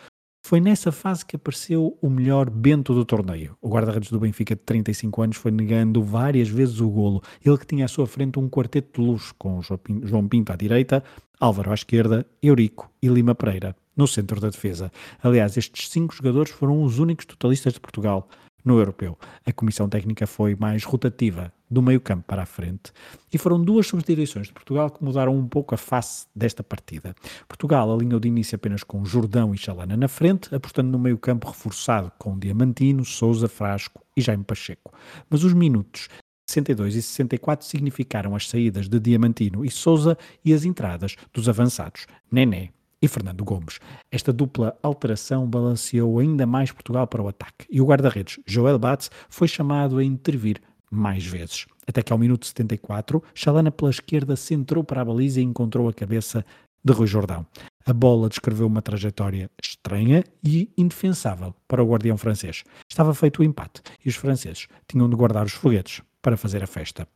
Foi 0.44 0.61
nessa 0.61 0.90
fase 0.90 1.25
que 1.25 1.37
apareceu 1.37 1.96
o 2.02 2.11
melhor 2.11 2.50
Bento 2.50 2.92
do 2.92 3.04
torneio. 3.04 3.56
O 3.62 3.68
guarda-redes 3.68 4.11
do 4.11 4.18
Benfica 4.18 4.56
de 4.56 4.62
35 4.62 5.22
anos 5.22 5.37
foi 5.37 5.52
negando 5.52 6.02
várias 6.02 6.49
vezes 6.49 6.80
o 6.80 6.90
golo. 6.90 7.22
Ele 7.44 7.56
que 7.56 7.66
tinha 7.66 7.84
à 7.84 7.88
sua 7.88 8.08
frente 8.08 8.40
um 8.40 8.50
quarteto 8.50 9.00
de 9.00 9.06
luxo, 9.06 9.32
com 9.38 9.61
João 10.02 10.26
Pinto 10.26 10.52
à 10.52 10.56
direita, 10.56 11.02
Álvaro 11.38 11.70
à 11.70 11.75
esquerda, 11.75 12.26
Eurico 12.42 12.90
e 13.00 13.06
Lima 13.06 13.37
Pereira 13.37 13.76
no 13.96 14.06
centro 14.08 14.40
da 14.40 14.49
defesa. 14.49 14.90
Aliás, 15.22 15.56
estes 15.56 15.88
cinco 15.88 16.14
jogadores 16.14 16.50
foram 16.50 16.82
os 16.82 16.99
únicos 16.99 17.25
totalistas 17.25 17.75
de 17.75 17.80
Portugal 17.80 18.28
no 18.64 18.78
europeu. 18.78 19.16
A 19.46 19.52
comissão 19.52 19.88
técnica 19.88 20.26
foi 20.26 20.56
mais 20.56 20.84
rotativa, 20.84 21.52
do 21.73 21.81
meio-campo 21.81 22.25
para 22.26 22.43
a 22.43 22.47
frente, 22.47 22.93
e 23.33 23.38
foram 23.38 23.62
duas 23.62 23.87
substituições 23.87 24.49
de 24.49 24.52
Portugal 24.52 24.91
que 24.91 25.02
mudaram 25.02 25.35
um 25.35 25.49
pouco 25.49 25.75
a 25.75 25.79
face 25.79 26.26
desta 26.37 26.62
partida. 26.62 27.14
Portugal 27.49 27.93
alinhou 27.93 28.21
de 28.21 28.29
início 28.29 28.57
apenas 28.57 28.85
com 28.85 29.05
Jordão 29.05 29.55
e 29.55 29.59
Chalana 29.59 29.97
na 29.97 30.09
frente, 30.09 30.55
apostando 30.55 30.91
no 30.91 30.99
meio-campo 30.99 31.49
reforçado 31.49 32.12
com 32.19 32.38
Diamantino, 32.38 33.05
Souza, 33.05 33.49
Frasco 33.49 34.02
e 34.17 34.21
Jaime 34.21 34.45
Pacheco. 34.45 34.93
Mas 35.31 35.43
os 35.45 35.55
minutos 35.55 36.09
62 36.47 36.97
e 36.97 37.02
64 37.02 37.67
significaram 37.67 38.37
as 38.37 38.49
saídas 38.49 38.88
de 38.88 39.00
Diamantino 39.00 39.64
e 39.64 39.71
Souza 39.71 40.19
e 40.45 40.52
as 40.52 40.64
entradas 40.64 41.17
dos 41.33 41.49
avançados 41.49 42.07
Nené 42.31 42.71
e 43.00 43.09
Fernando 43.09 43.45
Gomes. 43.45 43.81
Esta 44.11 44.33
dupla 44.33 44.79
alteração 44.83 45.49
balanceou 45.49 46.19
ainda 46.19 46.47
mais 46.47 46.71
Portugal 46.71 47.07
para 47.07 47.23
o 47.23 47.29
ataque 47.29 47.67
e 47.71 47.81
o 47.81 47.87
guarda-redes 47.87 48.38
Joel 48.47 48.79
Batz 48.79 49.11
foi 49.29 49.49
chamado 49.49 49.99
a 49.99 50.05
intervir 50.05 50.61
mais 50.92 51.25
vezes. 51.25 51.66
Até 51.87 52.02
que 52.02 52.12
ao 52.12 52.18
minuto 52.18 52.46
74, 52.46 53.22
Chalana 53.34 53.70
pela 53.70 53.90
esquerda 53.90 54.37
centrou 54.37 54.84
para 54.84 55.00
a 55.00 55.04
baliza 55.04 55.40
e 55.40 55.44
encontrou 55.44 55.88
a 55.88 55.92
cabeça 55.92 56.44
de 56.84 56.92
Rui 56.92 57.06
Jordão. 57.06 57.46
A 57.87 57.92
bola 57.92 58.28
descreveu 58.28 58.66
uma 58.66 58.82
trajetória 58.82 59.50
estranha 59.62 60.22
e 60.44 60.70
indefensável 60.76 61.54
para 61.66 61.82
o 61.82 61.88
guardião 61.88 62.16
francês. 62.16 62.62
Estava 62.88 63.14
feito 63.14 63.40
o 63.40 63.44
empate 63.44 63.80
e 64.04 64.08
os 64.08 64.16
franceses 64.16 64.68
tinham 64.87 65.08
de 65.08 65.16
guardar 65.16 65.46
os 65.46 65.52
foguetes 65.52 66.02
para 66.20 66.37
fazer 66.37 66.62
a 66.62 66.66
festa. 66.66 67.08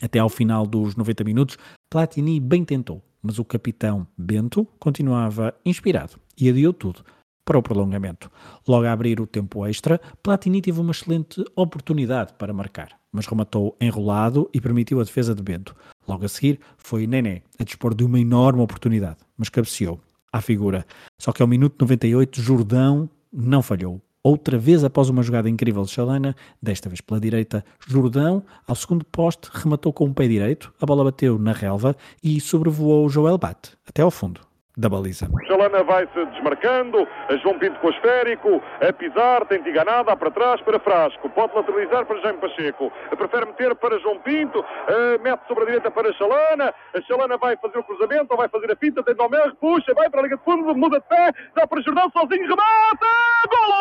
Até 0.00 0.18
ao 0.18 0.28
final 0.28 0.66
dos 0.66 0.96
90 0.96 1.24
minutos, 1.24 1.58
Platini 1.90 2.40
bem 2.40 2.64
tentou, 2.64 3.02
mas 3.20 3.38
o 3.38 3.44
capitão 3.44 4.06
Bento 4.16 4.66
continuava 4.78 5.54
inspirado 5.64 6.18
e 6.38 6.48
adiou 6.48 6.72
tudo 6.72 7.04
para 7.44 7.58
o 7.58 7.62
prolongamento. 7.62 8.30
Logo 8.66 8.86
a 8.86 8.92
abrir 8.92 9.20
o 9.20 9.26
tempo 9.26 9.66
extra, 9.66 10.00
Platini 10.22 10.60
teve 10.62 10.80
uma 10.80 10.92
excelente 10.92 11.44
oportunidade 11.56 12.34
para 12.38 12.52
marcar, 12.52 12.90
mas 13.10 13.26
rematou 13.26 13.76
enrolado 13.80 14.48
e 14.52 14.60
permitiu 14.60 15.00
a 15.00 15.04
defesa 15.04 15.34
de 15.34 15.42
Bento. 15.42 15.74
Logo 16.06 16.24
a 16.24 16.28
seguir, 16.28 16.60
foi 16.76 17.06
Nené 17.06 17.42
a 17.58 17.64
dispor 17.64 17.94
de 17.94 18.04
uma 18.04 18.20
enorme 18.20 18.62
oportunidade, 18.62 19.18
mas 19.36 19.48
cabeceou 19.48 20.00
à 20.32 20.40
figura. 20.40 20.86
Só 21.18 21.32
que 21.32 21.42
ao 21.42 21.48
minuto 21.48 21.76
98, 21.80 22.40
Jordão 22.40 23.08
não 23.32 23.62
falhou 23.62 24.00
Outra 24.24 24.56
vez, 24.56 24.84
após 24.84 25.08
uma 25.08 25.22
jogada 25.22 25.50
incrível 25.50 25.82
de 25.82 25.90
Chalana, 25.90 26.36
desta 26.62 26.88
vez 26.88 27.00
pela 27.00 27.18
direita, 27.18 27.64
Jordão, 27.88 28.44
ao 28.68 28.76
segundo 28.76 29.04
poste, 29.04 29.50
rematou 29.52 29.92
com 29.92 30.04
o 30.04 30.14
pé 30.14 30.28
direito, 30.28 30.72
a 30.80 30.86
bola 30.86 31.02
bateu 31.02 31.36
na 31.40 31.52
relva 31.52 31.96
e 32.22 32.40
sobrevoou 32.40 33.08
Joel 33.08 33.36
Bate 33.36 33.72
até 33.84 34.00
ao 34.00 34.12
fundo 34.12 34.51
da 34.76 34.88
baliza. 34.88 35.28
Chalana 35.46 35.82
vai-se 35.82 36.24
desmarcando, 36.26 37.06
João 37.42 37.58
Pinto 37.58 37.78
com 37.80 37.88
o 37.88 37.90
esférico, 37.90 38.62
a 38.80 38.92
pisar, 38.92 39.44
tem 39.46 39.60
enganada, 39.60 40.16
para 40.16 40.30
trás 40.30 40.60
para 40.62 40.78
Frasco, 40.78 41.28
pode 41.30 41.54
lateralizar 41.54 42.06
para 42.06 42.20
Jaime 42.20 42.38
Pacheco, 42.38 42.92
prefere 43.16 43.46
meter 43.46 43.74
para 43.74 43.98
João 43.98 44.18
Pinto, 44.20 44.60
uh, 44.60 45.22
mete 45.22 45.46
sobre 45.46 45.64
a 45.64 45.66
direita 45.66 45.90
para 45.90 46.12
Chalana, 46.14 46.74
a 46.94 47.00
Chalana 47.02 47.36
vai 47.36 47.56
fazer 47.56 47.78
o 47.78 47.84
cruzamento, 47.84 48.28
ou 48.30 48.36
vai 48.36 48.48
fazer 48.48 48.72
a 48.72 48.76
fita, 48.76 49.02
tem 49.02 49.14
Domer, 49.14 49.54
puxa, 49.56 49.92
vai 49.94 50.08
para 50.08 50.20
a 50.20 50.22
linha 50.24 50.36
de 50.36 50.42
fundo, 50.44 50.74
muda 50.74 50.98
de 51.00 51.06
pé, 51.06 51.32
dá 51.54 51.66
para 51.66 51.82
Jordão 51.82 52.10
sozinho, 52.10 52.48
remata, 52.48 53.06
golo! 53.48 53.71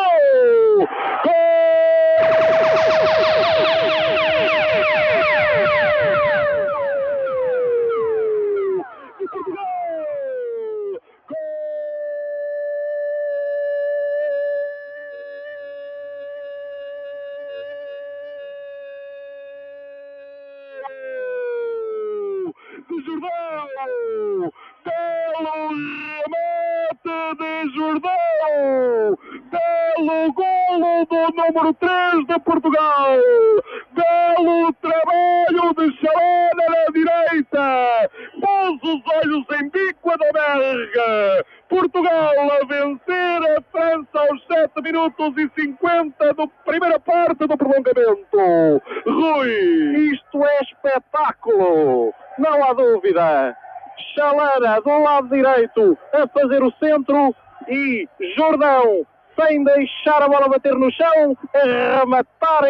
Número 31.52 31.74
3 31.74 32.26
de 32.28 32.40
Portugal. 32.40 33.18
Belo 33.92 34.74
trabalho 34.74 35.74
de 35.76 35.98
Chalana 35.98 36.66
na 36.70 36.86
direita. 36.94 38.10
Pôs 38.40 38.80
os 38.84 39.02
olhos 39.18 39.46
em 39.60 39.70
bico 39.70 40.18
da 40.18 40.32
Berga. 40.32 41.46
Portugal 41.68 42.34
a 42.52 42.66
vencer 42.66 43.58
a 43.58 43.62
França 43.72 44.20
aos 44.30 44.46
7 44.48 44.82
minutos 44.82 45.34
e 45.38 45.62
50 45.62 46.34
da 46.34 46.48
primeira 46.66 47.00
parte 47.00 47.46
do 47.46 47.58
prolongamento. 47.58 48.82
Rui, 49.06 50.14
isto 50.14 50.46
é 50.46 50.60
espetáculo. 50.64 52.14
Não 52.40 52.64
há 52.64 52.74
dúvida. 52.74 53.58
Chalana 54.16 54.80
do 54.82 55.04
lado 55.04 55.30
direito 55.30 55.98
a 56.14 56.28
fazer 56.28 56.64
o 56.64 56.72
centro 56.80 57.36
e 57.68 58.08
Jordão 58.36 59.06
sem 59.40 59.64
deixar 59.64 60.22
a 60.22 60.28
bola 60.28 60.50
bater 60.50 60.74
no 60.74 60.92
chão, 60.92 61.38
rematar 61.54 62.64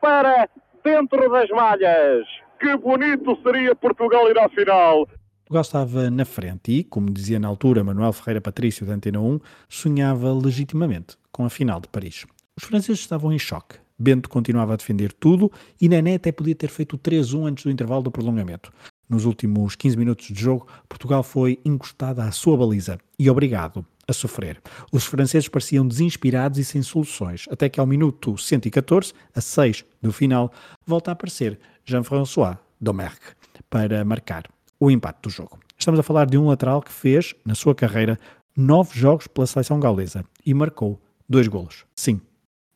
para 0.00 0.48
dentro 0.84 1.30
das 1.30 1.48
malhas. 1.50 2.26
Que 2.60 2.76
bonito 2.76 3.38
seria 3.42 3.74
Portugal 3.74 4.30
ir 4.30 4.38
à 4.38 4.48
final. 4.48 5.06
Portugal 5.44 5.62
estava 5.62 6.10
na 6.10 6.24
frente 6.24 6.72
e, 6.72 6.84
como 6.84 7.10
dizia 7.10 7.38
na 7.38 7.48
altura 7.48 7.84
Manuel 7.84 8.12
Ferreira 8.12 8.40
Patrício 8.40 8.86
da 8.86 8.94
Antena 8.94 9.20
1, 9.20 9.38
sonhava 9.68 10.32
legitimamente 10.32 11.16
com 11.30 11.44
a 11.44 11.50
final 11.50 11.80
de 11.80 11.88
Paris. 11.88 12.26
Os 12.56 12.64
franceses 12.64 13.00
estavam 13.00 13.32
em 13.32 13.38
choque. 13.38 13.76
Bento 13.98 14.28
continuava 14.28 14.74
a 14.74 14.76
defender 14.76 15.12
tudo 15.12 15.50
e 15.80 15.88
Nené 15.88 16.16
até 16.16 16.32
podia 16.32 16.54
ter 16.54 16.68
feito 16.68 16.98
3-1 16.98 17.46
antes 17.46 17.64
do 17.64 17.70
intervalo 17.70 18.02
do 18.02 18.10
prolongamento. 18.10 18.72
Nos 19.08 19.24
últimos 19.24 19.76
15 19.76 19.96
minutos 19.96 20.26
de 20.26 20.40
jogo, 20.40 20.66
Portugal 20.88 21.22
foi 21.22 21.60
encostado 21.64 22.20
à 22.20 22.30
sua 22.32 22.56
baliza 22.56 22.98
e 23.18 23.30
obrigado 23.30 23.86
a 24.08 24.12
sofrer. 24.12 24.60
Os 24.92 25.04
franceses 25.04 25.48
pareciam 25.48 25.86
desinspirados 25.86 26.58
e 26.58 26.64
sem 26.64 26.82
soluções, 26.82 27.46
até 27.50 27.68
que 27.68 27.80
ao 27.80 27.86
minuto 27.86 28.38
114, 28.38 29.12
a 29.34 29.40
6 29.40 29.84
do 30.00 30.12
final, 30.12 30.52
volta 30.86 31.10
a 31.10 31.12
aparecer 31.12 31.58
Jean-François 31.84 32.56
Domergue 32.80 33.34
para 33.68 34.04
marcar 34.04 34.44
o 34.78 34.90
empate 34.90 35.20
do 35.22 35.30
jogo. 35.30 35.58
Estamos 35.78 36.00
a 36.00 36.02
falar 36.02 36.26
de 36.26 36.38
um 36.38 36.48
lateral 36.48 36.80
que 36.80 36.92
fez, 36.92 37.34
na 37.44 37.54
sua 37.54 37.74
carreira, 37.74 38.18
nove 38.56 38.98
jogos 38.98 39.26
pela 39.26 39.46
seleção 39.46 39.78
gaulesa 39.78 40.24
e 40.44 40.54
marcou 40.54 41.00
dois 41.28 41.48
golos. 41.48 41.84
Sim, 41.94 42.20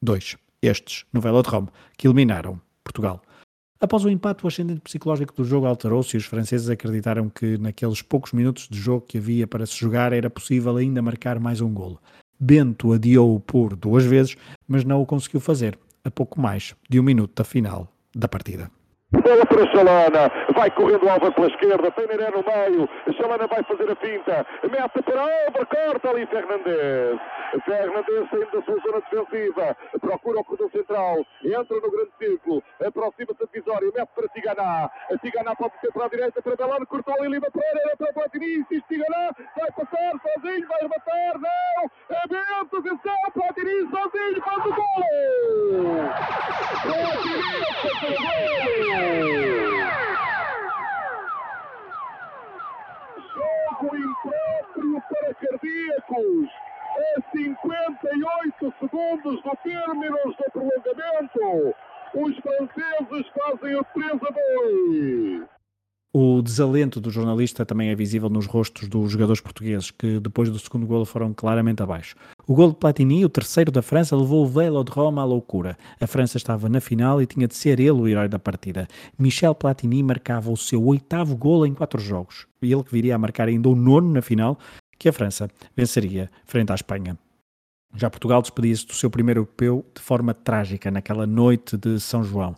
dois. 0.03 0.37
Estes, 0.63 1.07
no 1.11 1.21
Velodrome, 1.21 1.69
que 1.97 2.07
eliminaram 2.07 2.61
Portugal. 2.85 3.23
Após 3.81 4.05
o 4.05 4.11
empate, 4.11 4.45
o 4.45 4.49
ascendente 4.49 4.83
psicológico 4.83 5.35
do 5.35 5.43
jogo 5.43 5.67
alterou-se 5.67 6.15
e 6.15 6.19
os 6.19 6.27
franceses 6.27 6.69
acreditaram 6.69 7.31
que 7.31 7.57
naqueles 7.57 8.03
poucos 8.03 8.33
minutos 8.33 8.69
de 8.69 8.79
jogo 8.79 9.07
que 9.07 9.17
havia 9.17 9.47
para 9.47 9.65
se 9.65 9.75
jogar 9.75 10.13
era 10.13 10.29
possível 10.29 10.77
ainda 10.77 11.01
marcar 11.01 11.41
mais 11.41 11.63
um 11.63 11.73
golo. 11.73 11.99
Bento 12.39 12.93
adiou-o 12.93 13.41
por 13.41 13.75
duas 13.75 14.05
vezes, 14.05 14.37
mas 14.69 14.85
não 14.85 15.01
o 15.01 15.07
conseguiu 15.07 15.41
fazer, 15.41 15.79
a 16.05 16.11
pouco 16.11 16.39
mais 16.39 16.75
de 16.91 17.01
um 17.01 17.03
minuto 17.03 17.33
da 17.35 17.45
final 17.45 17.91
da 18.15 18.29
partida. 18.29 18.71
Bola 19.13 19.45
para 19.45 19.67
Chalana, 19.73 20.31
vai 20.55 20.71
correndo 20.71 21.05
o 21.05 21.11
Álvaro 21.11 21.33
pela 21.33 21.49
esquerda, 21.49 21.91
tem 21.91 22.07
no 22.07 22.15
meio, 22.15 22.89
Chalana 23.17 23.49
vai 23.49 23.61
fazer 23.65 23.91
a 23.91 23.97
finta, 23.97 24.47
mete 24.63 25.03
para 25.03 25.21
Álvaro, 25.21 25.67
corta 25.67 26.11
ali 26.11 26.27
Fernandes. 26.27 27.21
Fernandes 27.65 28.31
saindo 28.31 28.51
da 28.53 28.63
sua 28.63 28.79
zona 28.81 29.03
defensiva, 29.11 29.77
procura 30.01 30.39
o 30.39 30.45
corredor 30.45 30.71
central, 30.71 31.27
entra 31.45 31.81
no 31.81 31.91
grande 31.91 32.11
círculo, 32.19 32.63
aproxima-se 32.87 33.43
a 33.43 33.47
divisória, 33.47 33.91
mete 33.93 34.09
para 34.15 34.29
Tiganá, 34.29 34.91
Tiganá 35.21 35.57
pode 35.57 35.73
ser 35.81 35.93
para 35.93 36.07
a 36.07 36.09
direita, 36.09 36.41
para 36.41 36.55
Belano, 36.55 36.87
cortou 36.87 37.15
ali 37.15 37.29
Lima 37.31 37.51
Pereira, 37.51 37.97
para 37.99 38.13
Platini, 38.13 38.59
insiste 38.61 38.87
Tiganá, 38.89 39.33
vai 39.59 39.73
passar 39.73 40.13
sozinho, 40.23 40.69
vai 40.69 40.81
rematar, 40.83 41.41
não, 41.41 41.91
é 42.17 42.29
Bento, 42.29 42.77
atenção, 42.77 43.17
Platini 43.35 43.91
sozinho, 43.91 44.39
o 44.39 44.75
gol! 44.75 44.95
Platini 46.85 47.43
faz 47.83 48.03
o 48.03 48.23
gol! 48.23 48.70
Do 59.95 60.51
prolongamento. 60.53 61.75
Os 62.15 62.37
franceses 62.39 63.27
fazem 63.35 63.77
o 63.77 63.85
3 63.95 64.13
a 64.13 64.31
2. 65.43 65.61
O 66.13 66.43
desalento 66.43 67.01
do 67.01 67.09
jornalista 67.09 67.65
também 67.65 67.91
é 67.91 67.95
visível 67.95 68.29
nos 68.29 68.45
rostos 68.45 68.89
dos 68.89 69.13
jogadores 69.13 69.41
portugueses, 69.41 69.93
que 69.93 70.19
depois 70.19 70.51
do 70.51 70.59
segundo 70.59 70.85
golo 70.85 71.05
foram 71.05 71.33
claramente 71.33 71.85
abaixo. 71.85 72.17
O 72.49 72.55
golo 72.55 72.73
de 72.73 72.79
Platini, 72.79 73.25
o 73.25 73.29
terceiro 73.29 73.71
da 73.71 73.81
França, 73.81 74.17
levou 74.17 74.43
o 74.45 74.49
Velodrome 74.49 75.21
à 75.21 75.25
loucura. 75.25 75.79
A 76.01 76.07
França 76.09 76.37
estava 76.37 76.69
na 76.69 76.81
final 76.81 77.23
e 77.23 77.27
tinha 77.27 77.47
de 77.47 77.55
ser 77.55 77.79
ele 77.79 77.93
o 77.93 78.09
herói 78.09 78.29
da 78.29 78.41
partida. 78.41 78.89
Michel 79.17 79.55
Platini 79.55 80.03
marcava 80.03 80.51
o 80.51 80.57
seu 80.57 80.85
oitavo 80.85 81.37
golo 81.37 81.65
em 81.65 81.75
quatro 81.75 82.01
jogos. 82.01 82.49
Ele 82.61 82.83
que 82.83 82.91
viria 82.91 83.15
a 83.15 83.19
marcar 83.19 83.47
ainda 83.47 83.69
o 83.69 83.77
nono 83.77 84.11
na 84.11 84.21
final, 84.21 84.59
que 84.99 85.09
a 85.09 85.13
França 85.13 85.49
venceria 85.77 86.29
frente 86.45 86.73
à 86.73 86.75
Espanha. 86.75 87.17
Já 87.95 88.09
Portugal 88.09 88.41
despedia-se 88.41 88.87
do 88.87 88.95
seu 88.95 89.11
primeiro 89.11 89.41
europeu 89.41 89.85
de 89.95 90.01
forma 90.01 90.33
trágica 90.33 90.91
naquela 90.91 91.27
noite 91.27 91.77
de 91.77 91.99
São 92.01 92.23
João. 92.23 92.55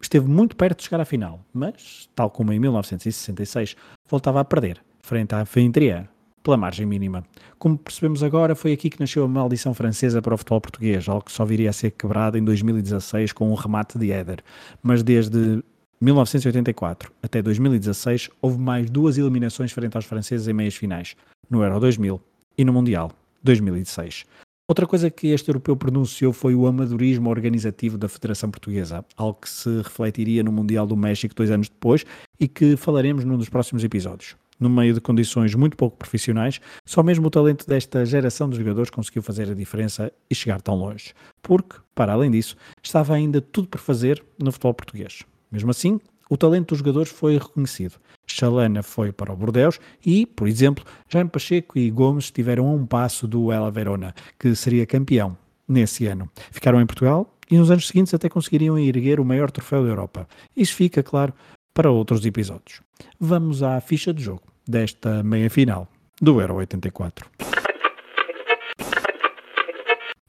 Esteve 0.00 0.28
muito 0.28 0.54
perto 0.54 0.78
de 0.78 0.84
chegar 0.84 1.00
à 1.00 1.04
final, 1.04 1.40
mas, 1.52 2.08
tal 2.14 2.30
como 2.30 2.52
em 2.52 2.60
1966, 2.60 3.76
voltava 4.08 4.40
a 4.40 4.44
perder, 4.44 4.82
frente 5.00 5.34
à 5.34 5.40
anfitriã, 5.40 6.06
pela 6.46 6.56
margem 6.56 6.86
mínima. 6.86 7.24
Como 7.58 7.76
percebemos 7.76 8.22
agora, 8.22 8.54
foi 8.54 8.72
aqui 8.72 8.88
que 8.88 9.00
nasceu 9.00 9.24
a 9.24 9.28
maldição 9.28 9.74
francesa 9.74 10.22
para 10.22 10.34
o 10.34 10.38
futebol 10.38 10.60
português, 10.60 11.08
algo 11.08 11.24
que 11.24 11.32
só 11.32 11.44
viria 11.44 11.70
a 11.70 11.72
ser 11.72 11.90
quebrado 11.90 12.38
em 12.38 12.44
2016 12.44 13.32
com 13.32 13.50
um 13.50 13.54
remate 13.54 13.98
de 13.98 14.12
Éder. 14.12 14.44
Mas 14.80 15.02
desde 15.02 15.64
1984 16.00 17.10
até 17.20 17.42
2016 17.42 18.30
houve 18.40 18.58
mais 18.58 18.88
duas 18.88 19.18
eliminações 19.18 19.72
frente 19.72 19.96
aos 19.96 20.04
franceses 20.04 20.46
em 20.46 20.52
meias 20.52 20.76
finais, 20.76 21.16
no 21.50 21.64
Euro 21.64 21.80
2000 21.80 22.20
e 22.56 22.64
no 22.64 22.72
Mundial 22.72 23.10
2016. 23.42 24.24
Outra 24.68 24.84
coisa 24.84 25.08
que 25.08 25.28
este 25.28 25.48
europeu 25.48 25.76
pronunciou 25.76 26.32
foi 26.32 26.52
o 26.52 26.66
amadorismo 26.66 27.30
organizativo 27.30 27.96
da 27.96 28.08
Federação 28.08 28.50
Portuguesa, 28.50 29.04
algo 29.16 29.38
que 29.40 29.48
se 29.48 29.76
refletiria 29.76 30.42
no 30.42 30.50
Mundial 30.50 30.84
do 30.88 30.96
México 30.96 31.36
dois 31.36 31.52
anos 31.52 31.68
depois 31.68 32.04
e 32.40 32.48
que 32.48 32.76
falaremos 32.76 33.24
num 33.24 33.38
dos 33.38 33.48
próximos 33.48 33.84
episódios. 33.84 34.34
No 34.58 34.68
meio 34.68 34.92
de 34.92 35.00
condições 35.00 35.54
muito 35.54 35.76
pouco 35.76 35.96
profissionais, 35.96 36.60
só 36.84 37.00
mesmo 37.00 37.28
o 37.28 37.30
talento 37.30 37.64
desta 37.64 38.04
geração 38.04 38.50
de 38.50 38.56
jogadores 38.56 38.90
conseguiu 38.90 39.22
fazer 39.22 39.48
a 39.48 39.54
diferença 39.54 40.12
e 40.28 40.34
chegar 40.34 40.60
tão 40.60 40.74
longe. 40.74 41.14
Porque, 41.40 41.76
para 41.94 42.14
além 42.14 42.32
disso, 42.32 42.56
estava 42.82 43.14
ainda 43.14 43.40
tudo 43.40 43.68
por 43.68 43.78
fazer 43.78 44.20
no 44.36 44.50
futebol 44.50 44.74
português. 44.74 45.22
Mesmo 45.48 45.70
assim, 45.70 46.00
o 46.28 46.36
talento 46.36 46.68
dos 46.68 46.78
jogadores 46.78 47.10
foi 47.10 47.38
reconhecido. 47.38 47.94
Chalana 48.26 48.82
foi 48.82 49.12
para 49.12 49.32
o 49.32 49.36
Bordeus 49.36 49.78
e, 50.04 50.26
por 50.26 50.48
exemplo, 50.48 50.84
Jaime 51.08 51.30
Pacheco 51.30 51.78
e 51.78 51.90
Gomes 51.90 52.24
estiveram 52.24 52.66
a 52.66 52.72
um 52.72 52.84
passo 52.84 53.26
do 53.26 53.52
Ela 53.52 53.70
Verona, 53.70 54.14
que 54.38 54.54
seria 54.54 54.86
campeão 54.86 55.36
nesse 55.68 56.06
ano. 56.06 56.28
Ficaram 56.50 56.80
em 56.80 56.86
Portugal 56.86 57.32
e 57.50 57.56
nos 57.56 57.70
anos 57.70 57.86
seguintes 57.86 58.12
até 58.12 58.28
conseguiriam 58.28 58.78
erguer 58.78 59.20
o 59.20 59.24
maior 59.24 59.50
troféu 59.50 59.82
da 59.82 59.90
Europa. 59.90 60.28
Isso 60.56 60.74
fica, 60.74 61.02
claro, 61.02 61.32
para 61.72 61.90
outros 61.90 62.24
episódios. 62.24 62.80
Vamos 63.20 63.62
à 63.62 63.80
ficha 63.80 64.12
de 64.12 64.22
jogo 64.22 64.42
desta 64.66 65.22
meia-final 65.22 65.88
do 66.20 66.40
Euro 66.40 66.56
84. 66.56 67.55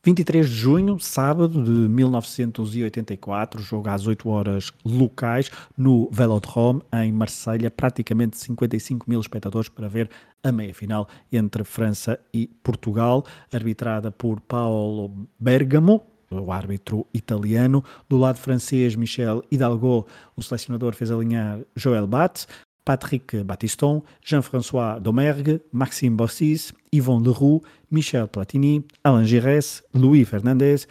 23 0.08 0.50
de 0.50 0.56
junho, 0.56 0.98
sábado 1.02 1.62
de 1.62 1.70
1984, 1.70 3.62
jogo 3.62 3.90
às 3.90 4.08
8 4.08 4.30
horas 4.30 4.72
locais 4.86 5.52
no 5.78 6.10
Velodrome, 6.10 6.82
em 6.94 7.12
Marselha, 7.12 7.70
praticamente 7.70 8.38
55 8.38 9.04
mil 9.06 9.20
espectadores 9.20 9.68
para 9.68 9.90
ver 9.90 10.10
a 10.42 10.50
meia-final 10.50 11.10
entre 11.30 11.66
França 11.66 12.18
e 12.34 12.48
Portugal, 12.64 13.26
arbitrada 13.52 14.10
por 14.10 14.40
Paolo 14.40 15.28
Bergamo, 15.38 16.02
o 16.32 16.54
árbitro 16.54 17.06
italiano. 17.14 17.84
Do 18.08 18.18
lado 18.18 18.38
francês, 18.38 18.96
Michel 18.96 19.44
Hidalgo, 19.52 20.08
o 20.38 20.42
selecionador, 20.42 20.96
fez 20.96 21.12
alinhar 21.12 21.60
Joël 21.76 22.08
Bat. 22.08 22.48
Patrick 22.88 23.44
Battiston, 23.44 24.02
Jean-François 24.24 24.98
Domergue, 25.02 25.60
Maxime 25.74 26.16
Bossis, 26.16 26.72
Yvon 26.94 27.20
Leroux, 27.20 27.62
Michel 27.92 28.30
Platini, 28.30 28.82
Alain 29.04 29.26
Giresse, 29.26 29.84
Louis 29.94 30.24
Fernandez, 30.24 30.88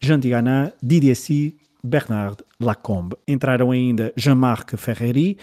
Jean 0.00 0.20
Tigana, 0.20 0.72
Didier 0.80 1.16
Si, 1.16 1.56
Bernard 1.82 2.44
Lacombe. 2.60 3.16
Entraram 3.26 3.72
ainda 3.72 4.12
Jean-Marc 4.16 4.76
Ferreri 4.76 5.36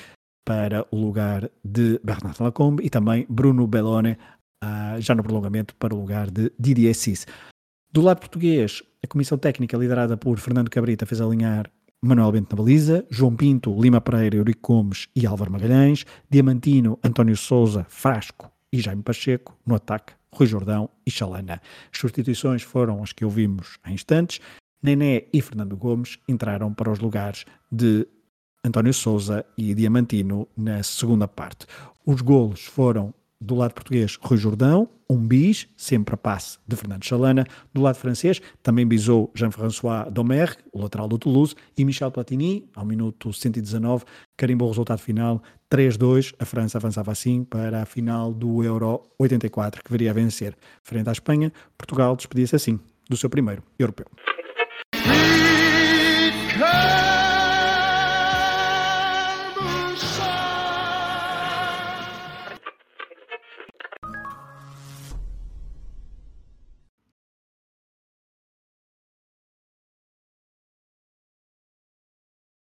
para 0.45 0.87
o 0.89 0.95
lugar 0.95 1.49
de 1.65 1.99
Bernard 2.01 2.41
Lacombe 2.41 2.85
e 2.85 2.89
também 2.89 3.25
Bruno 3.27 3.67
Bellone, 3.67 4.17
uh, 4.63 5.01
já 5.01 5.13
no 5.13 5.21
prolongamento, 5.21 5.75
para 5.75 5.93
o 5.93 5.99
lugar 5.99 6.31
de 6.31 6.49
Didier 6.57 6.95
Sis. 6.95 7.27
Do 7.91 7.99
lado 7.99 8.19
português, 8.21 8.81
a 9.03 9.07
comissão 9.07 9.37
técnica 9.37 9.75
liderada 9.75 10.15
por 10.15 10.39
Fernando 10.39 10.69
Cabrita 10.69 11.05
fez 11.05 11.19
alinhar 11.19 11.69
Manuel 12.01 12.31
Bento 12.31 12.55
na 12.55 12.63
baliza, 12.63 13.05
João 13.09 13.35
Pinto, 13.35 13.75
Lima 13.79 13.99
Pereira, 13.99 14.37
Eurico 14.37 14.73
Gomes 14.73 15.09
e 15.13 15.25
Álvaro 15.25 15.51
Magalhães, 15.51 16.05
Diamantino, 16.29 16.97
António 17.03 17.35
Souza, 17.35 17.85
Frasco 17.89 18.49
e 18.71 18.79
Jaime 18.79 19.03
Pacheco, 19.03 19.57
no 19.65 19.75
ataque, 19.75 20.13
Rui 20.33 20.47
Jordão 20.47 20.89
e 21.05 21.11
Chalana. 21.11 21.61
As 21.91 21.99
substituições 21.99 22.61
foram 22.61 23.03
as 23.03 23.11
que 23.11 23.25
ouvimos 23.25 23.77
em 23.85 23.95
instantes. 23.95 24.39
Nené 24.81 25.25
e 25.33 25.41
Fernando 25.41 25.75
Gomes 25.75 26.17
entraram 26.25 26.73
para 26.73 26.89
os 26.89 26.99
lugares 26.99 27.43
de 27.69 28.07
António 28.63 28.93
Souza 28.93 29.45
e 29.57 29.73
Diamantino 29.73 30.47
na 30.55 30.81
segunda 30.83 31.27
parte. 31.27 31.65
Os 32.05 32.21
golos 32.21 32.63
foram 32.63 33.13
do 33.41 33.55
lado 33.55 33.73
português, 33.73 34.17
Rui 34.21 34.37
Jordão, 34.37 34.89
um 35.09 35.17
bis, 35.17 35.67
sempre 35.75 36.13
a 36.13 36.17
passe 36.17 36.59
de 36.67 36.75
Fernando 36.75 37.03
Chalana. 37.03 37.45
Do 37.73 37.81
lado 37.81 37.95
francês, 37.95 38.41
também 38.61 38.85
bisou 38.85 39.31
Jean-François 39.33 40.11
Domergue, 40.11 40.57
o 40.71 40.81
lateral 40.81 41.07
do 41.07 41.17
Toulouse, 41.17 41.55
e 41.77 41.83
Michel 41.85 42.11
Platini, 42.11 42.69
ao 42.75 42.85
minuto 42.85 43.33
119, 43.33 44.05
carimbou 44.37 44.67
o 44.67 44.71
resultado 44.71 44.99
final 44.99 45.41
3-2. 45.71 46.33
A 46.37 46.45
França 46.45 46.77
avançava 46.77 47.11
assim 47.11 47.43
para 47.43 47.81
a 47.81 47.85
final 47.85 48.33
do 48.33 48.63
Euro 48.63 49.01
84, 49.17 49.83
que 49.83 49.91
viria 49.91 50.11
a 50.11 50.13
vencer. 50.13 50.55
Frente 50.83 51.09
à 51.09 51.11
Espanha, 51.11 51.51
Portugal 51.77 52.15
despedia-se 52.15 52.55
assim, 52.55 52.79
do 53.09 53.17
seu 53.17 53.29
primeiro 53.29 53.63
europeu. 53.79 54.05